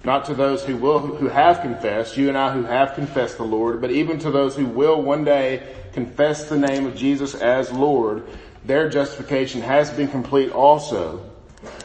Not 0.05 0.25
to 0.25 0.35
those 0.35 0.63
who 0.63 0.77
will, 0.77 0.99
who 0.99 1.27
have 1.27 1.61
confessed, 1.61 2.15
you 2.15 2.29
and 2.29 2.37
I 2.37 2.53
who 2.53 2.63
have 2.63 2.93
confessed 2.93 3.37
the 3.37 3.43
Lord, 3.43 3.81
but 3.81 3.89
even 3.89 4.19
to 4.19 4.29
those 4.29 4.55
who 4.55 4.67
will 4.67 5.01
one 5.01 5.25
day 5.25 5.75
confess 5.93 6.47
the 6.47 6.59
name 6.59 6.85
of 6.85 6.95
Jesus 6.95 7.33
as 7.33 7.71
Lord, 7.71 8.23
their 8.63 8.87
justification 8.87 9.61
has 9.61 9.89
been 9.89 10.07
complete 10.07 10.51
also. 10.51 11.27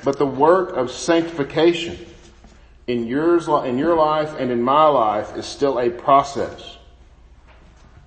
But 0.05 0.19
the 0.19 0.27
work 0.27 0.77
of 0.77 0.91
sanctification 0.91 1.99
in 2.87 3.07
yours, 3.07 3.49
in 3.49 3.79
your 3.79 3.97
life 3.97 4.35
and 4.39 4.51
in 4.51 4.63
my 4.63 4.87
life 4.87 5.35
is 5.35 5.47
still 5.47 5.79
a 5.79 5.89
process. 5.89 6.77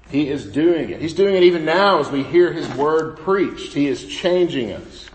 He 0.09 0.29
is 0.29 0.45
doing 0.45 0.91
it. 0.91 1.01
He's 1.01 1.15
doing 1.15 1.33
it 1.33 1.41
even 1.41 1.65
now 1.65 1.97
as 1.97 2.11
we 2.11 2.21
hear 2.21 2.53
His 2.53 2.69
word 2.75 3.17
preached. 3.17 3.73
He 3.73 3.87
is 3.87 4.05
changing 4.05 4.73
us. 4.73 5.09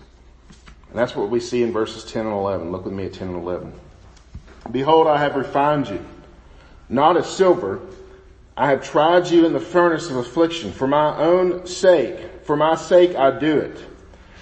And 0.88 0.98
that's 0.98 1.14
what 1.14 1.30
we 1.30 1.38
see 1.38 1.62
in 1.62 1.72
verses 1.72 2.04
10 2.04 2.26
and 2.26 2.34
11. 2.34 2.72
Look 2.72 2.84
with 2.84 2.94
me 2.94 3.04
at 3.04 3.12
10 3.12 3.28
and 3.28 3.36
11. 3.36 3.72
Behold, 4.70 5.06
I 5.06 5.18
have 5.18 5.36
refined 5.36 5.88
you, 5.88 6.04
not 6.88 7.16
as 7.16 7.28
silver. 7.28 7.80
I 8.56 8.70
have 8.70 8.84
tried 8.84 9.28
you 9.28 9.46
in 9.46 9.52
the 9.52 9.60
furnace 9.60 10.10
of 10.10 10.16
affliction. 10.16 10.72
For 10.72 10.86
my 10.86 11.16
own 11.16 11.66
sake, 11.66 12.44
for 12.44 12.56
my 12.56 12.74
sake 12.74 13.14
I 13.14 13.38
do 13.38 13.58
it. 13.58 13.78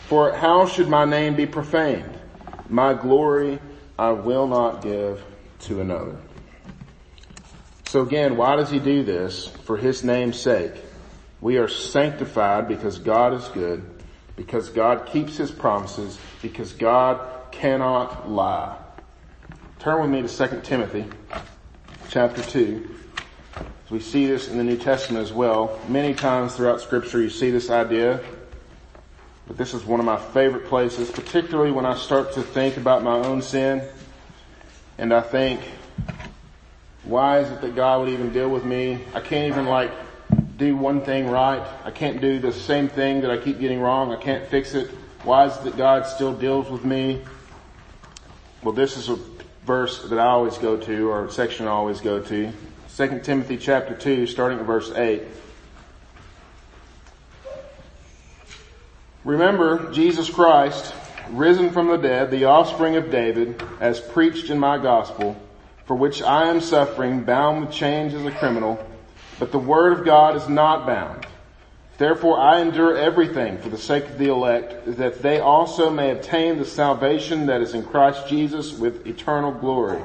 For 0.08 0.32
how 0.32 0.66
should 0.66 0.88
my 0.88 1.04
name 1.04 1.36
be 1.36 1.46
profaned? 1.46 2.18
My 2.68 2.94
glory 2.94 3.60
I 3.98 4.12
will 4.12 4.46
not 4.46 4.82
give 4.82 5.22
to 5.60 5.80
another. 5.80 6.16
So 7.86 8.02
again, 8.02 8.36
why 8.36 8.56
does 8.56 8.70
he 8.70 8.78
do 8.78 9.04
this? 9.04 9.48
For 9.48 9.76
his 9.76 10.02
name's 10.02 10.40
sake. 10.40 10.72
We 11.40 11.58
are 11.58 11.68
sanctified 11.68 12.68
because 12.68 12.98
God 12.98 13.34
is 13.34 13.46
good, 13.48 13.84
because 14.34 14.70
God 14.70 15.06
keeps 15.06 15.36
his 15.36 15.50
promises, 15.50 16.18
because 16.42 16.72
God 16.72 17.52
cannot 17.52 18.30
lie. 18.30 18.76
Turn 19.86 20.00
with 20.00 20.10
me 20.10 20.20
to 20.20 20.48
2 20.48 20.62
Timothy 20.62 21.04
chapter 22.08 22.42
2. 22.42 22.92
We 23.88 24.00
see 24.00 24.26
this 24.26 24.48
in 24.48 24.58
the 24.58 24.64
New 24.64 24.76
Testament 24.76 25.22
as 25.22 25.32
well. 25.32 25.78
Many 25.86 26.12
times 26.12 26.56
throughout 26.56 26.80
scripture 26.80 27.22
you 27.22 27.30
see 27.30 27.52
this 27.52 27.70
idea, 27.70 28.20
but 29.46 29.56
this 29.56 29.74
is 29.74 29.84
one 29.84 30.00
of 30.00 30.06
my 30.06 30.16
favorite 30.16 30.66
places, 30.66 31.08
particularly 31.12 31.70
when 31.70 31.86
I 31.86 31.96
start 31.96 32.32
to 32.32 32.42
think 32.42 32.76
about 32.76 33.04
my 33.04 33.14
own 33.14 33.42
sin 33.42 33.80
and 34.98 35.14
I 35.14 35.20
think, 35.20 35.60
why 37.04 37.38
is 37.38 37.52
it 37.52 37.60
that 37.60 37.76
God 37.76 38.00
would 38.00 38.08
even 38.08 38.32
deal 38.32 38.48
with 38.48 38.64
me? 38.64 39.04
I 39.14 39.20
can't 39.20 39.46
even 39.46 39.66
like 39.66 39.92
do 40.56 40.76
one 40.76 41.02
thing 41.02 41.28
right. 41.28 41.64
I 41.84 41.92
can't 41.92 42.20
do 42.20 42.40
the 42.40 42.50
same 42.50 42.88
thing 42.88 43.20
that 43.20 43.30
I 43.30 43.36
keep 43.36 43.60
getting 43.60 43.78
wrong. 43.78 44.12
I 44.12 44.20
can't 44.20 44.48
fix 44.48 44.74
it. 44.74 44.90
Why 45.22 45.46
is 45.46 45.56
it 45.58 45.62
that 45.62 45.76
God 45.76 46.08
still 46.08 46.32
deals 46.32 46.68
with 46.70 46.84
me? 46.84 47.22
Well, 48.64 48.74
this 48.74 48.96
is 48.96 49.08
a 49.10 49.35
verse 49.66 50.08
that 50.08 50.18
I 50.18 50.26
always 50.26 50.56
go 50.58 50.76
to, 50.76 51.10
or 51.10 51.28
section 51.28 51.66
I 51.66 51.70
always 51.70 52.00
go 52.00 52.20
to. 52.20 52.52
2 52.96 53.20
Timothy 53.24 53.56
chapter 53.56 53.94
2, 53.94 54.28
starting 54.28 54.60
at 54.60 54.64
verse 54.64 54.92
8. 54.92 55.22
Remember 59.24 59.90
Jesus 59.92 60.30
Christ, 60.30 60.94
risen 61.30 61.70
from 61.70 61.88
the 61.88 61.96
dead, 61.96 62.30
the 62.30 62.44
offspring 62.44 62.94
of 62.94 63.10
David, 63.10 63.60
as 63.80 64.00
preached 64.00 64.50
in 64.50 64.58
my 64.60 64.78
gospel, 64.78 65.36
for 65.84 65.96
which 65.96 66.22
I 66.22 66.48
am 66.48 66.60
suffering, 66.60 67.24
bound 67.24 67.66
with 67.66 67.74
chains 67.74 68.14
as 68.14 68.24
a 68.24 68.30
criminal, 68.30 68.78
but 69.40 69.50
the 69.50 69.58
word 69.58 69.98
of 69.98 70.04
God 70.04 70.36
is 70.36 70.48
not 70.48 70.86
bound. 70.86 71.25
Therefore 71.98 72.38
I 72.38 72.60
endure 72.60 72.96
everything 72.96 73.58
for 73.58 73.70
the 73.70 73.78
sake 73.78 74.04
of 74.04 74.18
the 74.18 74.28
elect, 74.28 74.96
that 74.98 75.22
they 75.22 75.40
also 75.40 75.90
may 75.90 76.10
obtain 76.10 76.58
the 76.58 76.64
salvation 76.64 77.46
that 77.46 77.62
is 77.62 77.72
in 77.72 77.84
Christ 77.84 78.28
Jesus 78.28 78.72
with 78.72 79.06
eternal 79.06 79.52
glory. 79.52 80.02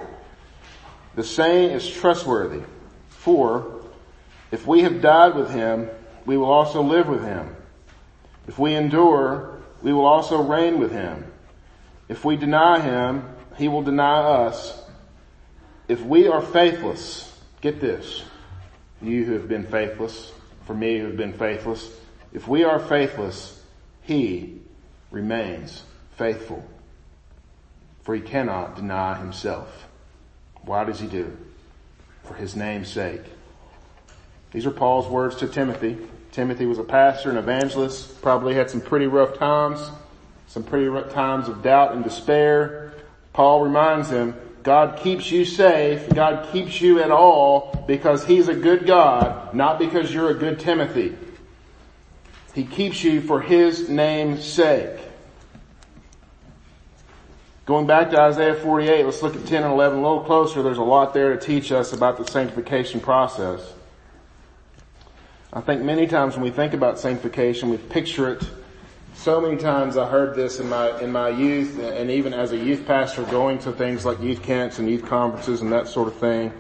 The 1.16 1.24
saying 1.24 1.72
is 1.72 1.90
trustworthy, 1.90 2.62
for 3.10 3.84
if 4.52 4.66
we 4.66 4.84
have 4.84 5.02
died 5.02 5.36
with 5.36 5.52
him, 5.52 5.90
we 6.26 6.38
will 6.38 6.50
also 6.50 6.82
live 6.82 7.08
with 7.08 7.24
him. 7.24 7.56
If 8.48 8.58
we 8.58 8.76
endure, 8.76 9.60
we 9.82 9.92
will 9.92 10.06
also 10.06 10.42
reign 10.42 10.80
with 10.80 10.92
him. 10.92 11.26
If 12.08 12.24
we 12.24 12.38
deny 12.38 12.80
him, 12.80 13.28
he 13.58 13.68
will 13.68 13.82
deny 13.82 14.20
us. 14.20 14.82
If 15.88 16.02
we 16.02 16.28
are 16.28 16.42
faithless, 16.42 17.38
get 17.60 17.82
this, 17.82 18.24
you 19.02 19.26
who 19.26 19.34
have 19.34 19.50
been 19.50 19.66
faithless, 19.66 20.32
for 20.66 20.74
me 20.74 21.00
who 21.00 21.06
have 21.06 21.18
been 21.18 21.34
faithless, 21.34 21.92
if 22.34 22.48
we 22.48 22.64
are 22.64 22.80
faithless, 22.80 23.62
he 24.02 24.62
remains 25.10 25.84
faithful. 26.16 26.64
For 28.04 28.16
he 28.16 28.22
cannot 28.22 28.76
deny 28.76 29.16
himself. 29.16 29.88
Why 30.64 30.84
does 30.84 31.00
he 31.00 31.08
do? 31.08 31.38
For 32.24 32.36
his 32.36 32.56
name's 32.56 32.90
sake. 32.92 33.22
These 34.52 34.66
are 34.66 34.72
Paul's 34.72 35.08
words 35.08 35.36
to 35.38 35.48
Timothy. 35.48 35.98
Timothy 36.32 36.66
was 36.66 36.78
a 36.78 36.84
pastor 36.84 37.30
and 37.30 37.38
evangelist, 37.38 38.22
probably 38.22 38.54
had 38.54 38.70
some 38.70 38.82
pretty 38.82 39.08
rough 39.08 39.38
times, 39.38 39.92
some 40.48 40.64
pretty 40.64 40.88
rough 40.88 41.12
times 41.12 41.48
of 41.48 41.62
doubt 41.62 41.94
and 41.94 42.04
despair. 42.04 42.94
Paul 43.34 43.62
reminds 43.64 44.10
him, 44.10 44.36
God 44.64 45.00
keeps 45.00 45.32
you 45.32 45.46
safe, 45.46 46.08
God 46.10 46.52
keeps 46.52 46.82
you 46.82 47.02
at 47.02 47.12
all 47.12 47.84
because 47.88 48.26
He's 48.26 48.48
a 48.48 48.56
good 48.56 48.86
God, 48.86 49.54
not 49.54 49.80
because 49.80 50.14
you're 50.14 50.30
a 50.30 50.36
good 50.36 50.60
Timothy. 50.60 51.16
He 52.54 52.66
keeps 52.66 53.04
you 53.04 53.22
for 53.22 53.42
His 53.42 53.90
name's 53.90 54.44
sake. 54.44 55.00
Going 57.66 57.88
back 57.88 58.10
to 58.10 58.20
Isaiah 58.20 58.56
48, 58.56 59.06
let's 59.06 59.22
look 59.22 59.36
at 59.36 59.46
10 59.46 59.64
and 59.64 59.72
11 59.72 60.00
a 60.00 60.02
little 60.02 60.24
closer. 60.24 60.62
There's 60.62 60.78
a 60.78 60.84
lot 60.84 61.14
there 61.14 61.36
to 61.36 61.40
teach 61.40 61.72
us 61.72 61.94
about 61.94 62.18
the 62.18 62.30
sanctification 62.30 63.00
process. 63.00 63.74
I 65.54 65.62
think 65.62 65.82
many 65.82 66.08
times 66.08 66.36
when 66.36 66.44
we 66.44 66.50
think 66.50 66.74
about 66.74 67.00
sanctification, 67.00 67.70
we 67.70 67.78
picture 67.78 68.34
it. 68.34 68.44
So 69.22 69.40
many 69.40 69.56
times 69.56 69.98
I 69.98 70.10
heard 70.10 70.34
this 70.34 70.60
in 70.60 70.68
my, 70.68 71.00
in 71.00 71.12
my 71.12 71.30
youth 71.30 71.78
and 71.78 72.10
even 72.10 72.34
as 72.34 72.54
a 72.54 72.58
youth 72.58 72.88
pastor 72.88 73.22
going 73.26 73.60
to 73.60 73.72
things 73.72 74.04
like 74.04 74.20
youth 74.20 74.42
camps 74.42 74.80
and 74.80 74.90
youth 74.90 75.06
conferences 75.06 75.62
and 75.62 75.72
that 75.74 75.88
sort 75.88 76.08
of 76.08 76.16
thing. 76.16 76.52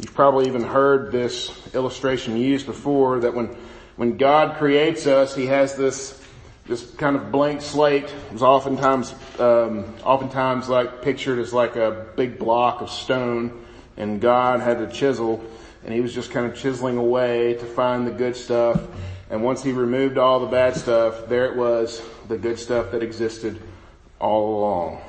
You've 0.00 0.12
probably 0.12 0.48
even 0.48 0.64
heard 0.64 1.12
this 1.12 1.72
illustration 1.72 2.36
used 2.36 2.66
before 2.66 3.20
that 3.20 3.32
when, 3.32 3.56
when 3.94 4.16
God 4.16 4.56
creates 4.58 5.06
us, 5.06 5.36
He 5.36 5.46
has 5.46 5.76
this 5.76 6.20
this 6.66 6.90
kind 6.96 7.14
of 7.14 7.30
blank 7.30 7.62
slate 7.62 8.12
was 8.32 8.42
oftentimes, 8.42 9.14
um, 9.38 9.94
oftentimes 10.02 10.68
like 10.68 11.02
pictured 11.02 11.38
as 11.38 11.52
like 11.52 11.76
a 11.76 12.08
big 12.16 12.40
block 12.40 12.80
of 12.80 12.90
stone 12.90 13.64
and 13.96 14.20
God 14.20 14.58
had 14.58 14.78
to 14.78 14.88
chisel 14.88 15.44
and 15.84 15.94
he 15.94 16.00
was 16.00 16.12
just 16.12 16.32
kind 16.32 16.44
of 16.44 16.56
chiseling 16.56 16.96
away 16.96 17.54
to 17.54 17.66
find 17.66 18.04
the 18.04 18.10
good 18.10 18.34
stuff. 18.34 18.80
And 19.30 19.44
once 19.44 19.62
he 19.62 19.72
removed 19.72 20.18
all 20.18 20.40
the 20.40 20.46
bad 20.46 20.74
stuff, 20.76 21.28
there 21.28 21.46
it 21.46 21.56
was, 21.56 22.02
the 22.28 22.36
good 22.36 22.58
stuff 22.58 22.90
that 22.90 23.02
existed 23.02 23.62
all 24.18 24.58
along. 24.58 25.00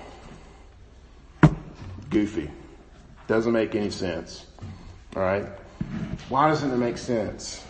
Goofy. 2.10 2.52
Doesn't 3.28 3.52
make 3.52 3.74
any 3.74 3.90
sense. 3.90 4.46
Alright? 5.16 5.46
Why 6.30 6.50
doesn't 6.50 6.72
it 6.72 6.78
make 6.78 6.98
sense? 6.98 7.66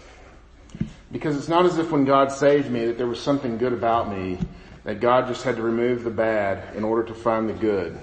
Because 1.12 1.38
it's 1.38 1.48
not 1.48 1.66
as 1.66 1.78
if 1.78 1.92
when 1.92 2.06
God 2.06 2.32
saved 2.32 2.70
me 2.70 2.86
that 2.86 2.98
there 2.98 3.08
was 3.08 3.20
something 3.20 3.58
good 3.58 3.74
about 3.74 4.10
me, 4.10 4.38
that 4.84 5.00
God 5.00 5.28
just 5.28 5.44
had 5.44 5.56
to 5.56 5.62
remove 5.62 6.04
the 6.04 6.12
bad 6.12 6.76
in 6.76 6.84
order 6.84 7.04
to 7.04 7.14
find 7.14 7.48
the 7.48 7.54
good. 7.54 8.00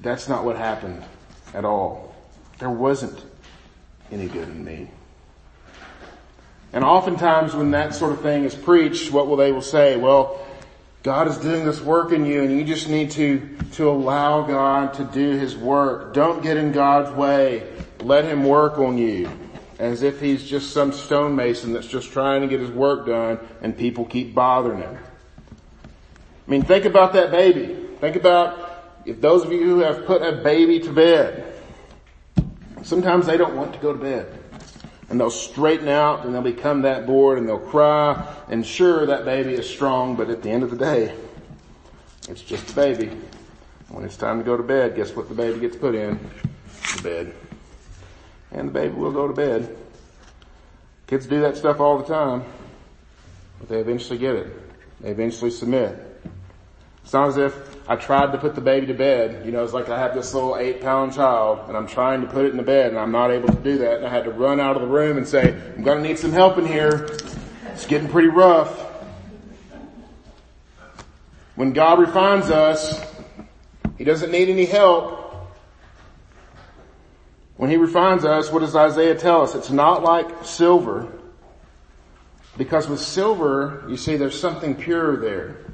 That's 0.00 0.28
not 0.28 0.44
what 0.44 0.56
happened 0.56 1.04
at 1.54 1.64
all. 1.64 2.14
There 2.58 2.70
wasn't 2.70 3.24
any 4.10 4.26
good 4.26 4.48
in 4.48 4.64
me. 4.64 4.90
And 6.72 6.84
oftentimes 6.84 7.54
when 7.54 7.72
that 7.72 7.94
sort 7.94 8.12
of 8.12 8.20
thing 8.20 8.44
is 8.44 8.54
preached, 8.54 9.12
what 9.12 9.26
will 9.26 9.36
they 9.36 9.52
will 9.52 9.62
say? 9.62 9.96
Well, 9.96 10.46
God 11.02 11.28
is 11.28 11.36
doing 11.38 11.64
this 11.64 11.80
work 11.80 12.12
in 12.12 12.24
you 12.24 12.42
and 12.42 12.56
you 12.56 12.64
just 12.64 12.88
need 12.88 13.10
to, 13.12 13.56
to 13.72 13.88
allow 13.88 14.42
God 14.42 14.94
to 14.94 15.04
do 15.04 15.38
His 15.38 15.56
work. 15.56 16.14
Don't 16.14 16.42
get 16.42 16.56
in 16.56 16.72
God's 16.72 17.10
way. 17.16 17.66
Let 18.00 18.24
Him 18.24 18.44
work 18.44 18.78
on 18.78 18.98
you 18.98 19.28
as 19.80 20.02
if 20.02 20.20
he's 20.20 20.44
just 20.44 20.72
some 20.72 20.92
stonemason 20.92 21.72
that's 21.72 21.86
just 21.86 22.12
trying 22.12 22.42
to 22.42 22.46
get 22.46 22.60
his 22.60 22.70
work 22.70 23.06
done 23.06 23.40
and 23.62 23.76
people 23.76 24.04
keep 24.04 24.34
bothering 24.34 24.78
him. 24.78 24.98
I 26.46 26.50
mean, 26.50 26.62
think 26.62 26.84
about 26.84 27.14
that 27.14 27.30
baby. 27.30 27.74
Think 27.98 28.14
about 28.14 28.84
if 29.06 29.22
those 29.22 29.42
of 29.42 29.50
you 29.50 29.64
who 29.64 29.78
have 29.78 30.04
put 30.04 30.20
a 30.20 30.32
baby 30.42 30.80
to 30.80 30.92
bed, 30.92 31.54
sometimes 32.82 33.26
they 33.26 33.38
don't 33.38 33.56
want 33.56 33.72
to 33.72 33.78
go 33.78 33.94
to 33.94 33.98
bed. 33.98 34.39
And 35.10 35.20
they'll 35.20 35.30
straighten 35.30 35.88
out 35.88 36.24
and 36.24 36.34
they'll 36.34 36.40
become 36.40 36.82
that 36.82 37.06
board 37.06 37.36
and 37.36 37.46
they'll 37.46 37.58
cry. 37.58 38.34
And 38.48 38.64
sure, 38.64 39.06
that 39.06 39.24
baby 39.24 39.54
is 39.54 39.68
strong, 39.68 40.16
but 40.16 40.30
at 40.30 40.42
the 40.42 40.50
end 40.50 40.62
of 40.62 40.70
the 40.70 40.76
day, 40.76 41.14
it's 42.28 42.42
just 42.42 42.70
a 42.70 42.74
baby. 42.74 43.10
When 43.88 44.04
it's 44.04 44.16
time 44.16 44.38
to 44.38 44.44
go 44.44 44.56
to 44.56 44.62
bed, 44.62 44.96
guess 44.96 45.14
what 45.14 45.28
the 45.28 45.34
baby 45.34 45.60
gets 45.60 45.76
put 45.76 45.94
in? 45.94 46.18
The 46.96 47.02
bed 47.02 47.34
and 48.52 48.68
the 48.68 48.72
baby 48.72 48.94
will 48.94 49.12
go 49.12 49.28
to 49.28 49.34
bed. 49.34 49.76
Kids 51.06 51.26
do 51.26 51.40
that 51.40 51.56
stuff 51.56 51.80
all 51.80 51.98
the 51.98 52.04
time, 52.04 52.44
but 53.58 53.68
they 53.68 53.78
eventually 53.78 54.18
get 54.18 54.36
it. 54.36 55.00
They 55.00 55.10
eventually 55.10 55.50
submit. 55.50 56.09
It's 57.10 57.14
not 57.14 57.26
as 57.26 57.38
if 57.38 57.90
I 57.90 57.96
tried 57.96 58.30
to 58.30 58.38
put 58.38 58.54
the 58.54 58.60
baby 58.60 58.86
to 58.86 58.94
bed. 58.94 59.44
You 59.44 59.50
know, 59.50 59.64
it's 59.64 59.72
like 59.72 59.88
I 59.88 59.98
have 59.98 60.14
this 60.14 60.32
little 60.32 60.56
eight 60.56 60.80
pound 60.80 61.12
child 61.12 61.66
and 61.66 61.76
I'm 61.76 61.88
trying 61.88 62.20
to 62.20 62.28
put 62.28 62.44
it 62.44 62.52
in 62.52 62.56
the 62.56 62.62
bed 62.62 62.90
and 62.90 63.00
I'm 63.00 63.10
not 63.10 63.32
able 63.32 63.48
to 63.48 63.58
do 63.58 63.78
that. 63.78 63.96
And 63.96 64.06
I 64.06 64.10
had 64.10 64.22
to 64.26 64.30
run 64.30 64.60
out 64.60 64.76
of 64.76 64.82
the 64.82 64.86
room 64.86 65.16
and 65.16 65.26
say, 65.26 65.60
I'm 65.74 65.82
gonna 65.82 66.02
need 66.02 66.20
some 66.20 66.30
help 66.30 66.56
in 66.56 66.64
here. 66.64 67.08
It's 67.72 67.84
getting 67.84 68.08
pretty 68.08 68.28
rough. 68.28 68.78
When 71.56 71.72
God 71.72 71.98
refines 71.98 72.48
us, 72.48 73.04
He 73.98 74.04
doesn't 74.04 74.30
need 74.30 74.48
any 74.48 74.66
help. 74.66 75.50
When 77.56 77.70
he 77.70 77.76
refines 77.76 78.24
us, 78.24 78.52
what 78.52 78.60
does 78.60 78.76
Isaiah 78.76 79.16
tell 79.16 79.42
us? 79.42 79.56
It's 79.56 79.70
not 79.70 80.04
like 80.04 80.44
silver. 80.44 81.12
Because 82.56 82.88
with 82.88 83.00
silver, 83.00 83.84
you 83.88 83.96
see 83.96 84.16
there's 84.16 84.38
something 84.38 84.76
pure 84.76 85.16
there. 85.16 85.69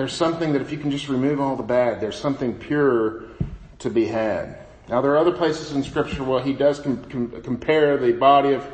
There's 0.00 0.14
something 0.14 0.54
that 0.54 0.62
if 0.62 0.72
you 0.72 0.78
can 0.78 0.90
just 0.90 1.10
remove 1.10 1.42
all 1.42 1.56
the 1.56 1.62
bad, 1.62 2.00
there's 2.00 2.18
something 2.18 2.54
pure 2.54 3.24
to 3.80 3.90
be 3.90 4.06
had. 4.06 4.56
Now 4.88 5.02
there 5.02 5.10
are 5.10 5.18
other 5.18 5.30
places 5.30 5.72
in 5.72 5.82
scripture 5.82 6.24
where 6.24 6.42
he 6.42 6.54
does 6.54 6.80
com- 6.80 7.04
com- 7.04 7.42
compare 7.42 7.98
the 7.98 8.12
body 8.12 8.54
of 8.54 8.66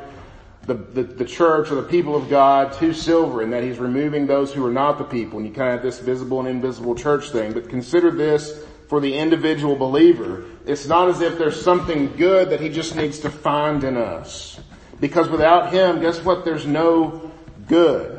the, 0.61 0.75
the, 0.75 1.03
the, 1.03 1.25
church 1.25 1.69
or 1.69 1.75
the 1.75 1.83
people 1.83 2.15
of 2.15 2.29
God 2.29 2.71
to 2.79 2.93
silver 2.93 3.41
and 3.41 3.51
that 3.51 3.61
he's 3.61 3.77
removing 3.77 4.25
those 4.25 4.53
who 4.53 4.65
are 4.65 4.71
not 4.71 4.99
the 4.99 5.03
people. 5.03 5.39
And 5.39 5.45
you 5.45 5.53
kind 5.53 5.67
of 5.67 5.73
have 5.73 5.83
this 5.83 5.99
visible 5.99 6.39
and 6.39 6.47
invisible 6.47 6.95
church 6.95 7.29
thing. 7.31 7.51
But 7.51 7.67
consider 7.67 8.09
this 8.09 8.63
for 8.87 9.01
the 9.01 9.13
individual 9.13 9.75
believer. 9.75 10.45
It's 10.65 10.87
not 10.87 11.09
as 11.09 11.19
if 11.19 11.37
there's 11.37 11.61
something 11.61 12.15
good 12.15 12.51
that 12.51 12.61
he 12.61 12.69
just 12.69 12.95
needs 12.95 13.19
to 13.19 13.29
find 13.29 13.83
in 13.83 13.97
us. 13.97 14.61
Because 15.01 15.27
without 15.27 15.73
him, 15.73 15.99
guess 15.99 16.23
what? 16.23 16.45
There's 16.45 16.65
no 16.65 17.29
good. 17.67 18.16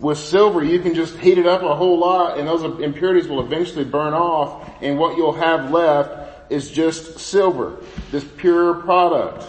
With 0.00 0.18
silver, 0.18 0.64
you 0.64 0.80
can 0.80 0.94
just 0.94 1.16
heat 1.18 1.38
it 1.38 1.46
up 1.46 1.62
a 1.62 1.76
whole 1.76 1.98
lot 1.98 2.38
and 2.38 2.48
those 2.48 2.62
impurities 2.80 3.28
will 3.28 3.44
eventually 3.44 3.84
burn 3.84 4.14
off 4.14 4.68
and 4.80 4.98
what 4.98 5.16
you'll 5.16 5.34
have 5.34 5.70
left 5.70 6.50
is 6.50 6.70
just 6.70 7.18
silver, 7.18 7.76
this 8.10 8.24
pure 8.24 8.74
product. 8.74 9.44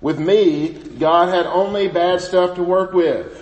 With 0.00 0.18
me, 0.18 0.68
God 0.68 1.30
had 1.30 1.46
only 1.46 1.88
bad 1.88 2.20
stuff 2.20 2.56
to 2.56 2.62
work 2.62 2.92
with. 2.92 3.40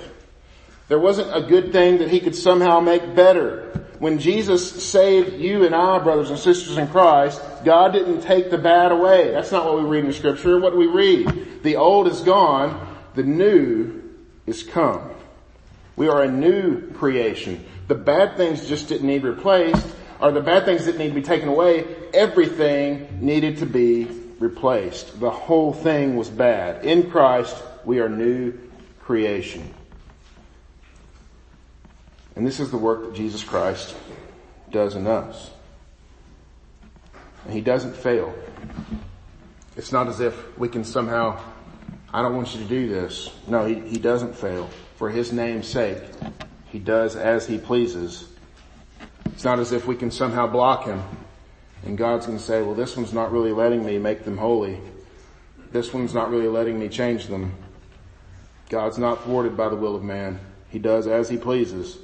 There 0.88 0.98
wasn't 0.98 1.36
a 1.36 1.46
good 1.46 1.72
thing 1.72 1.98
that 1.98 2.10
he 2.10 2.20
could 2.20 2.36
somehow 2.36 2.80
make 2.80 3.14
better 3.14 3.72
when 4.02 4.18
Jesus 4.18 4.82
saved 4.82 5.34
you 5.34 5.64
and 5.64 5.76
I, 5.76 6.00
brothers 6.00 6.30
and 6.30 6.36
sisters 6.36 6.76
in 6.76 6.88
Christ, 6.88 7.40
God 7.64 7.92
didn't 7.92 8.22
take 8.22 8.50
the 8.50 8.58
bad 8.58 8.90
away. 8.90 9.30
That's 9.30 9.52
not 9.52 9.64
what 9.64 9.80
we 9.80 9.88
read 9.88 10.04
in 10.04 10.12
scripture. 10.12 10.58
What 10.58 10.72
do 10.72 10.76
we 10.76 10.88
read? 10.88 11.62
The 11.62 11.76
old 11.76 12.08
is 12.08 12.20
gone, 12.22 12.96
the 13.14 13.22
new 13.22 14.02
is 14.44 14.64
come. 14.64 15.11
We 15.96 16.08
are 16.08 16.22
a 16.22 16.30
new 16.30 16.90
creation. 16.92 17.64
The 17.88 17.94
bad 17.94 18.36
things 18.36 18.66
just 18.66 18.88
didn't 18.88 19.06
need 19.06 19.24
replaced, 19.24 19.86
or 20.20 20.32
the 20.32 20.40
bad 20.40 20.64
things 20.64 20.84
didn't 20.84 20.98
need 20.98 21.08
to 21.08 21.14
be 21.14 21.22
taken 21.22 21.48
away. 21.48 21.84
Everything 22.14 23.18
needed 23.20 23.58
to 23.58 23.66
be 23.66 24.04
replaced. 24.38 25.20
The 25.20 25.30
whole 25.30 25.72
thing 25.72 26.16
was 26.16 26.28
bad. 26.28 26.84
In 26.84 27.10
Christ, 27.10 27.56
we 27.84 28.00
are 28.00 28.08
new 28.08 28.58
creation. 29.00 29.74
And 32.34 32.46
this 32.46 32.60
is 32.60 32.70
the 32.70 32.78
work 32.78 33.04
that 33.04 33.14
Jesus 33.14 33.44
Christ 33.44 33.94
does 34.70 34.94
in 34.94 35.06
us. 35.06 35.50
And 37.44 37.52
he 37.52 37.60
doesn't 37.60 37.94
fail. 37.94 38.34
It's 39.76 39.92
not 39.92 40.08
as 40.08 40.20
if 40.20 40.58
we 40.58 40.68
can 40.68 40.84
somehow, 40.84 41.40
I 42.12 42.22
don't 42.22 42.36
want 42.36 42.54
you 42.54 42.62
to 42.62 42.68
do 42.68 42.88
this. 42.88 43.30
No, 43.46 43.66
he, 43.66 43.80
he 43.80 43.98
doesn't 43.98 44.36
fail. 44.36 44.70
For 44.96 45.10
his 45.10 45.32
name's 45.32 45.66
sake, 45.66 45.98
he 46.66 46.78
does 46.78 47.16
as 47.16 47.46
he 47.46 47.58
pleases. 47.58 48.28
It's 49.26 49.44
not 49.44 49.58
as 49.58 49.72
if 49.72 49.86
we 49.86 49.96
can 49.96 50.10
somehow 50.10 50.46
block 50.46 50.84
him. 50.84 51.02
And 51.84 51.98
God's 51.98 52.26
going 52.26 52.38
to 52.38 52.44
say, 52.44 52.62
well, 52.62 52.74
this 52.74 52.96
one's 52.96 53.12
not 53.12 53.32
really 53.32 53.52
letting 53.52 53.84
me 53.84 53.98
make 53.98 54.24
them 54.24 54.36
holy. 54.36 54.78
This 55.72 55.92
one's 55.92 56.14
not 56.14 56.30
really 56.30 56.48
letting 56.48 56.78
me 56.78 56.88
change 56.88 57.26
them. 57.26 57.54
God's 58.68 58.98
not 58.98 59.24
thwarted 59.24 59.56
by 59.56 59.68
the 59.68 59.76
will 59.76 59.96
of 59.96 60.02
man. 60.02 60.38
He 60.68 60.78
does 60.78 61.06
as 61.06 61.28
he 61.28 61.36
pleases. 61.36 61.98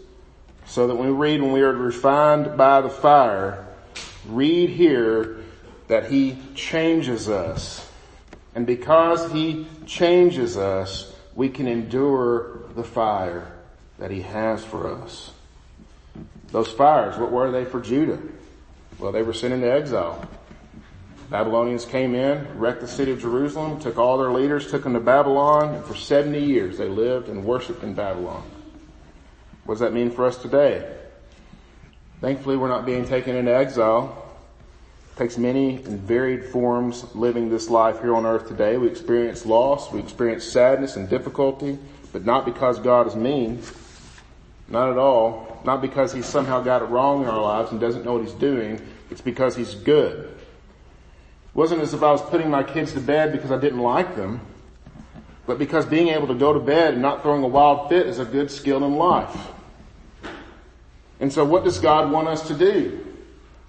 So 0.66 0.86
that 0.86 0.96
when 0.96 1.08
we 1.08 1.14
read 1.14 1.40
when 1.40 1.52
we 1.52 1.62
are 1.62 1.72
refined 1.72 2.56
by 2.58 2.80
the 2.80 2.90
fire, 2.90 3.66
read 4.26 4.70
here 4.70 5.38
that 5.86 6.10
he 6.10 6.36
changes 6.54 7.28
us. 7.28 7.88
And 8.54 8.66
because 8.66 9.30
he 9.32 9.66
changes 9.86 10.56
us, 10.56 11.14
we 11.38 11.48
can 11.48 11.68
endure 11.68 12.64
the 12.74 12.82
fire 12.82 13.52
that 14.00 14.10
he 14.10 14.22
has 14.22 14.64
for 14.64 14.92
us. 14.92 15.30
Those 16.50 16.66
fires, 16.66 17.16
what 17.16 17.30
were 17.30 17.52
they 17.52 17.64
for 17.64 17.80
Judah? 17.80 18.18
Well, 18.98 19.12
they 19.12 19.22
were 19.22 19.32
sent 19.32 19.54
into 19.54 19.70
exile. 19.70 20.28
Babylonians 21.30 21.84
came 21.84 22.16
in, 22.16 22.58
wrecked 22.58 22.80
the 22.80 22.88
city 22.88 23.12
of 23.12 23.20
Jerusalem, 23.20 23.78
took 23.78 23.98
all 23.98 24.18
their 24.18 24.32
leaders, 24.32 24.68
took 24.68 24.82
them 24.82 24.94
to 24.94 25.00
Babylon, 25.00 25.76
and 25.76 25.84
for 25.84 25.94
70 25.94 26.44
years 26.44 26.76
they 26.76 26.88
lived 26.88 27.28
and 27.28 27.44
worshiped 27.44 27.84
in 27.84 27.94
Babylon. 27.94 28.42
What 29.64 29.74
does 29.74 29.80
that 29.80 29.92
mean 29.92 30.10
for 30.10 30.26
us 30.26 30.38
today? 30.38 30.92
Thankfully, 32.20 32.56
we're 32.56 32.66
not 32.66 32.84
being 32.84 33.06
taken 33.06 33.36
into 33.36 33.54
exile. 33.54 34.27
Takes 35.18 35.36
many 35.36 35.82
and 35.82 35.98
varied 35.98 36.44
forms 36.44 37.04
living 37.16 37.50
this 37.50 37.68
life 37.68 38.00
here 38.00 38.14
on 38.14 38.24
earth 38.24 38.46
today. 38.46 38.78
We 38.78 38.86
experience 38.86 39.44
loss, 39.44 39.90
we 39.90 39.98
experience 39.98 40.44
sadness 40.44 40.94
and 40.94 41.10
difficulty, 41.10 41.76
but 42.12 42.24
not 42.24 42.44
because 42.44 42.78
God 42.78 43.08
is 43.08 43.16
mean. 43.16 43.60
Not 44.68 44.90
at 44.90 44.96
all. 44.96 45.60
Not 45.64 45.82
because 45.82 46.12
he's 46.12 46.24
somehow 46.24 46.60
got 46.60 46.82
it 46.82 46.84
wrong 46.84 47.24
in 47.24 47.28
our 47.28 47.42
lives 47.42 47.72
and 47.72 47.80
doesn't 47.80 48.04
know 48.04 48.12
what 48.12 48.22
he's 48.22 48.32
doing. 48.34 48.80
It's 49.10 49.20
because 49.20 49.56
he's 49.56 49.74
good. 49.74 50.20
It 50.20 51.54
wasn't 51.54 51.80
as 51.80 51.94
if 51.94 52.02
I 52.04 52.12
was 52.12 52.22
putting 52.22 52.48
my 52.48 52.62
kids 52.62 52.92
to 52.92 53.00
bed 53.00 53.32
because 53.32 53.50
I 53.50 53.58
didn't 53.58 53.80
like 53.80 54.14
them, 54.14 54.40
but 55.48 55.58
because 55.58 55.84
being 55.84 56.10
able 56.10 56.28
to 56.28 56.34
go 56.34 56.52
to 56.52 56.60
bed 56.60 56.92
and 56.92 57.02
not 57.02 57.22
throwing 57.22 57.42
a 57.42 57.48
wild 57.48 57.88
fit 57.88 58.06
is 58.06 58.20
a 58.20 58.24
good 58.24 58.52
skill 58.52 58.84
in 58.84 58.94
life. 58.94 59.36
And 61.18 61.32
so 61.32 61.44
what 61.44 61.64
does 61.64 61.80
God 61.80 62.12
want 62.12 62.28
us 62.28 62.46
to 62.46 62.54
do? 62.54 63.04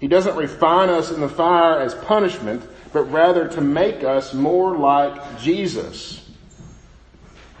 He 0.00 0.08
doesn't 0.08 0.36
refine 0.36 0.88
us 0.88 1.10
in 1.10 1.20
the 1.20 1.28
fire 1.28 1.78
as 1.78 1.94
punishment, 1.94 2.62
but 2.92 3.04
rather 3.04 3.46
to 3.48 3.60
make 3.60 4.02
us 4.02 4.32
more 4.34 4.76
like 4.76 5.38
Jesus 5.38 6.26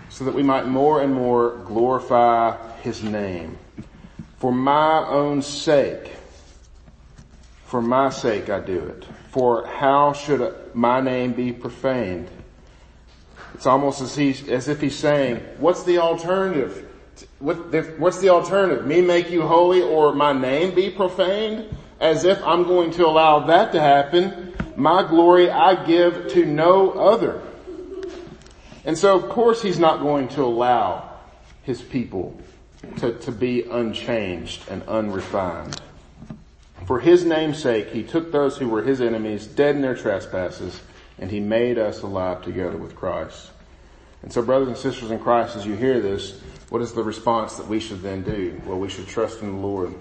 so 0.08 0.24
that 0.24 0.34
we 0.34 0.42
might 0.42 0.66
more 0.66 1.02
and 1.02 1.14
more 1.14 1.56
glorify 1.66 2.56
his 2.80 3.02
name. 3.02 3.58
For 4.38 4.52
my 4.52 5.06
own 5.06 5.42
sake, 5.42 6.12
for 7.66 7.82
my 7.82 8.10
sake 8.10 8.48
I 8.48 8.60
do 8.60 8.78
it. 8.78 9.04
For 9.30 9.66
how 9.66 10.12
should 10.14 10.54
my 10.74 11.00
name 11.00 11.34
be 11.34 11.52
profaned? 11.52 12.28
It's 13.54 13.66
almost 13.66 14.00
as, 14.00 14.16
he, 14.16 14.30
as 14.50 14.68
if 14.68 14.80
he's 14.80 14.96
saying, 14.96 15.36
what's 15.58 15.84
the 15.84 15.98
alternative? 15.98 16.88
What, 17.38 17.56
what's 17.98 18.18
the 18.18 18.30
alternative? 18.30 18.86
Me 18.86 19.02
make 19.02 19.30
you 19.30 19.42
holy 19.42 19.82
or 19.82 20.14
my 20.14 20.32
name 20.32 20.74
be 20.74 20.90
profaned? 20.90 21.76
As 22.00 22.24
if 22.24 22.42
I'm 22.42 22.64
going 22.64 22.92
to 22.92 23.06
allow 23.06 23.46
that 23.46 23.72
to 23.72 23.80
happen. 23.80 24.54
My 24.76 25.06
glory 25.06 25.50
I 25.50 25.84
give 25.84 26.28
to 26.28 26.46
no 26.46 26.92
other. 26.92 27.42
And 28.84 28.96
so 28.96 29.16
of 29.16 29.28
course 29.28 29.62
he's 29.62 29.78
not 29.78 30.00
going 30.00 30.28
to 30.28 30.42
allow 30.42 31.10
his 31.62 31.82
people 31.82 32.40
to, 32.96 33.12
to 33.12 33.32
be 33.32 33.62
unchanged 33.62 34.62
and 34.70 34.82
unrefined. 34.84 35.80
For 36.86 36.98
his 36.98 37.24
name's 37.24 37.62
sake, 37.62 37.90
he 37.90 38.02
took 38.02 38.32
those 38.32 38.56
who 38.56 38.68
were 38.68 38.82
his 38.82 39.00
enemies, 39.00 39.46
dead 39.46 39.76
in 39.76 39.82
their 39.82 39.94
trespasses, 39.94 40.80
and 41.18 41.30
he 41.30 41.38
made 41.38 41.78
us 41.78 42.02
alive 42.02 42.42
together 42.42 42.76
with 42.76 42.96
Christ. 42.96 43.50
And 44.22 44.32
so 44.32 44.42
brothers 44.42 44.68
and 44.68 44.76
sisters 44.76 45.10
in 45.10 45.18
Christ, 45.18 45.56
as 45.56 45.66
you 45.66 45.74
hear 45.74 46.00
this, 46.00 46.40
what 46.70 46.82
is 46.82 46.92
the 46.92 47.02
response 47.02 47.56
that 47.56 47.66
we 47.66 47.80
should 47.80 48.02
then 48.02 48.22
do? 48.22 48.60
Well, 48.66 48.78
we 48.78 48.88
should 48.88 49.06
trust 49.06 49.42
in 49.42 49.52
the 49.52 49.58
Lord. 49.58 49.94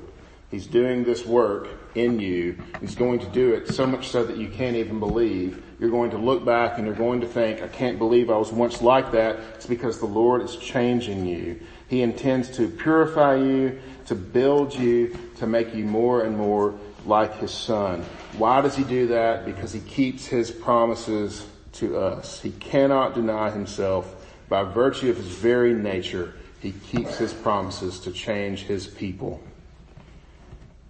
He's 0.52 0.66
doing 0.66 1.04
this 1.04 1.26
work 1.26 1.68
in 1.94 2.20
you. 2.20 2.58
He's 2.82 2.96
going 2.96 3.20
to 3.20 3.28
do 3.28 3.54
it 3.54 3.68
so 3.68 3.86
much 3.86 4.08
so 4.08 4.24
that 4.26 4.38
you 4.38 4.48
can't 4.48 4.76
even 4.76 5.00
believe. 5.00 5.64
You're 5.80 5.92
going 5.92 6.12
to 6.12 6.18
look 6.18 6.44
back 6.44 6.78
and 6.78 6.88
you're 6.88 6.96
going 6.96 7.22
to 7.22 7.28
think, 7.28 7.62
I 7.62 7.68
can't 7.68 8.00
believe 8.00 8.32
I 8.32 8.38
was 8.38 8.52
once 8.52 8.82
like 8.82 9.12
that. 9.12 9.38
It's 9.56 9.68
because 9.68 10.00
the 10.00 10.08
Lord 10.08 10.42
is 10.42 10.56
changing 10.56 11.26
you. 11.26 11.60
He 11.88 12.02
intends 12.02 12.50
to 12.58 12.68
purify 12.68 13.36
you, 13.36 13.80
to 14.08 14.16
build 14.16 14.74
you, 14.74 15.16
to 15.38 15.46
make 15.46 15.74
you 15.76 15.86
more 15.86 16.24
and 16.24 16.36
more 16.36 16.74
like 17.06 17.38
His 17.38 17.52
Son. 17.52 18.04
Why 18.38 18.62
does 18.62 18.76
He 18.76 18.84
do 18.84 19.08
that? 19.08 19.46
Because 19.46 19.72
He 19.72 19.82
keeps 19.82 20.26
His 20.26 20.50
promises 20.50 21.46
to 21.74 21.98
us. 21.98 22.42
He 22.42 22.52
cannot 22.52 23.14
deny 23.14 23.52
Himself 23.52 24.16
by 24.50 24.64
virtue 24.64 25.12
of 25.12 25.18
His 25.18 25.28
very 25.28 25.74
nature. 25.74 26.34
He 26.60 26.72
keeps 26.72 27.18
His 27.18 27.34
promises 27.34 28.00
to 28.02 28.12
change 28.12 28.64
His 28.64 28.88
people. 28.88 29.42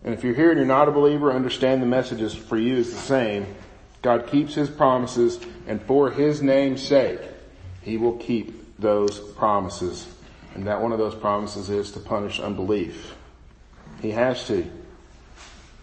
And 0.03 0.13
if 0.13 0.23
you're 0.23 0.35
here 0.35 0.49
and 0.49 0.57
you're 0.57 0.67
not 0.67 0.87
a 0.87 0.91
believer, 0.91 1.31
understand 1.31 1.81
the 1.81 1.87
messages 1.87 2.33
for 2.33 2.57
you 2.57 2.75
is 2.75 2.91
the 2.91 2.99
same. 2.99 3.45
God 4.01 4.27
keeps 4.27 4.55
His 4.55 4.69
promises 4.69 5.39
and 5.67 5.81
for 5.81 6.09
His 6.09 6.41
name's 6.41 6.81
sake, 6.81 7.19
He 7.81 7.97
will 7.97 8.17
keep 8.17 8.79
those 8.79 9.19
promises. 9.19 10.07
And 10.55 10.65
that 10.67 10.81
one 10.81 10.91
of 10.91 10.97
those 10.97 11.15
promises 11.15 11.69
is 11.69 11.91
to 11.91 11.99
punish 11.99 12.39
unbelief. 12.39 13.15
He 14.01 14.11
has 14.11 14.45
to. 14.47 14.69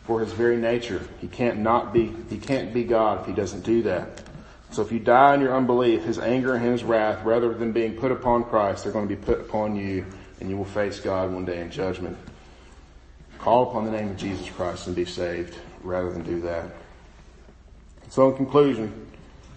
For 0.05 0.21
his 0.21 0.33
very 0.33 0.57
nature. 0.57 1.03
He 1.21 1.29
can't 1.29 1.59
not 1.59 1.93
be, 1.93 2.13
he 2.31 2.39
can't 2.39 2.73
be 2.73 2.85
God 2.85 3.21
if 3.21 3.27
he 3.27 3.33
doesn't 3.33 3.65
do 3.65 3.83
that. 3.83 4.23
So 4.71 4.83
if 4.83 4.93
you 4.93 4.99
die 4.99 5.35
in 5.35 5.41
your 5.41 5.55
unbelief, 5.55 6.05
his 6.05 6.19
anger 6.19 6.55
and 6.55 6.65
his 6.65 6.85
wrath, 6.85 7.25
rather 7.25 7.53
than 7.55 7.73
being 7.73 7.97
put 7.97 8.13
upon 8.13 8.45
Christ, 8.45 8.85
they're 8.85 8.93
going 8.93 9.09
to 9.09 9.15
be 9.15 9.21
put 9.21 9.41
upon 9.41 9.77
you 9.77 10.05
and 10.41 10.51
you 10.51 10.57
will 10.57 10.65
face 10.65 11.01
God 11.01 11.33
one 11.33 11.45
day 11.45 11.61
in 11.61 11.71
judgment. 11.71 12.17
Call 13.39 13.71
upon 13.71 13.85
the 13.85 13.91
name 13.91 14.11
of 14.11 14.17
Jesus 14.17 14.49
Christ 14.51 14.87
and 14.87 14.97
be 14.97 15.05
saved 15.05 15.57
rather 15.83 16.13
than 16.13 16.23
do 16.23 16.41
that. 16.41 16.71
So 18.09 18.31
in 18.31 18.37
conclusion, 18.37 19.07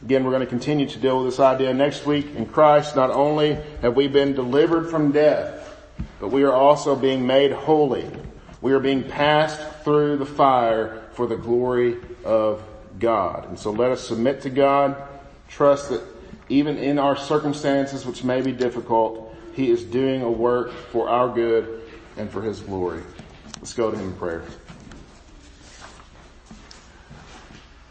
Again, 0.01 0.23
we're 0.23 0.31
going 0.31 0.41
to 0.41 0.47
continue 0.47 0.87
to 0.87 0.97
deal 0.97 1.17
with 1.17 1.33
this 1.33 1.41
idea 1.41 1.73
next 1.73 2.05
week. 2.05 2.33
In 2.35 2.45
Christ, 2.45 2.95
not 2.95 3.11
only 3.11 3.57
have 3.81 3.97
we 3.97 4.07
been 4.07 4.33
delivered 4.33 4.89
from 4.89 5.11
death, 5.11 5.77
but 6.21 6.29
we 6.29 6.43
are 6.43 6.53
also 6.53 6.95
being 6.95 7.27
made 7.27 7.51
holy. 7.51 8.09
We 8.61 8.71
are 8.71 8.79
being 8.79 9.03
passed 9.03 9.59
through 9.83 10.17
the 10.17 10.25
fire 10.25 11.03
for 11.13 11.27
the 11.27 11.35
glory 11.35 11.97
of 12.23 12.63
God. 12.97 13.49
And 13.49 13.59
so 13.59 13.71
let 13.71 13.91
us 13.91 14.07
submit 14.07 14.41
to 14.41 14.49
God, 14.49 14.95
trust 15.49 15.89
that 15.89 16.01
even 16.47 16.77
in 16.77 16.97
our 16.97 17.17
circumstances, 17.17 18.05
which 18.05 18.23
may 18.23 18.39
be 18.39 18.53
difficult, 18.53 19.35
He 19.53 19.69
is 19.69 19.83
doing 19.83 20.21
a 20.21 20.31
work 20.31 20.71
for 20.71 21.09
our 21.09 21.27
good 21.27 21.81
and 22.15 22.29
for 22.31 22.41
His 22.41 22.61
glory. 22.61 23.03
Let's 23.59 23.73
go 23.73 23.91
to 23.91 23.97
Him 23.97 24.11
in 24.11 24.15
prayer. 24.15 24.43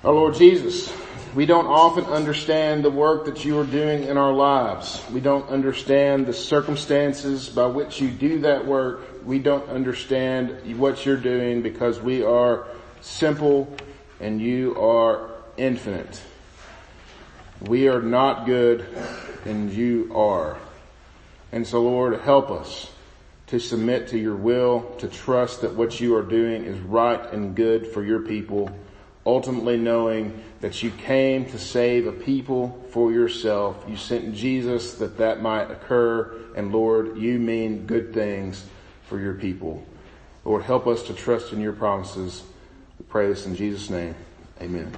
Our 0.03 0.13
Lord 0.13 0.35
Jesus, 0.35 0.91
we 1.35 1.45
don't 1.45 1.67
often 1.67 2.07
understand 2.07 2.85
the 2.85 2.91
work 2.91 3.27
that 3.27 3.45
you 3.45 3.59
are 3.59 3.67
doing 3.67 4.05
in 4.05 4.17
our 4.17 4.33
lives. 4.33 5.03
We 5.13 5.21
don't 5.21 5.47
understand 5.51 6.27
the 6.27 6.33
circumstances 6.33 7.51
by 7.51 7.67
which 7.67 8.01
you 8.01 8.09
do 8.09 8.41
that 8.41 8.65
work. 8.67 9.25
We 9.27 9.39
don't 9.39 9.69
understand 9.69 10.79
what 10.79 11.05
you're 11.05 11.19
doing 11.19 11.61
because 11.61 12.01
we 12.01 12.23
are 12.23 12.67
simple 13.03 13.77
and 14.21 14.41
you 14.41 14.75
are 14.81 15.31
infinite. 15.59 16.23
We 17.61 17.89
are 17.89 18.01
not 18.01 18.47
good 18.47 18.87
and 19.45 19.71
you 19.71 20.13
are. 20.17 20.57
And 21.53 21.67
so 21.67 21.83
Lord, 21.83 22.19
help 22.21 22.51
us 22.51 22.91
to 23.49 23.59
submit 23.59 24.09
to 24.09 24.19
your 24.19 24.37
will, 24.37 24.83
to 24.99 25.09
trust 25.09 25.63
that 25.63 25.75
what 25.75 26.01
you 26.01 26.15
are 26.17 26.23
doing 26.23 26.65
is 26.65 26.79
right 26.81 27.33
and 27.33 27.55
good 27.55 27.87
for 27.87 28.03
your 28.05 28.21
people 28.21 28.71
ultimately 29.29 29.77
knowing 29.77 30.43
that 30.61 30.83
you 30.83 30.91
came 30.91 31.45
to 31.45 31.59
save 31.59 32.07
a 32.07 32.13
people 32.13 32.83
for 32.91 33.13
yourself. 33.13 33.85
You 33.87 33.97
sent 33.97 34.35
Jesus 34.35 34.95
that 34.95 35.19
that 35.19 35.43
might 35.43 35.71
occur. 35.71 36.35
And 36.57 36.73
Lord, 36.73 37.19
you 37.19 37.39
mean 37.39 37.87
good 37.87 38.15
things 38.15 38.65
for 39.07 39.21
your 39.21 39.35
people. 39.35 39.85
Lord, 40.47 40.63
help 40.63 40.87
us 40.87 41.03
to 41.05 41.15
trust 41.15 41.53
in 41.53 41.61
your 41.61 41.75
promises. 41.75 42.43
We 42.99 43.05
pray 43.05 43.29
this 43.29 43.45
in 43.45 43.55
Jesus' 43.55 43.91
name. 43.91 44.15
Amen. 44.63 44.97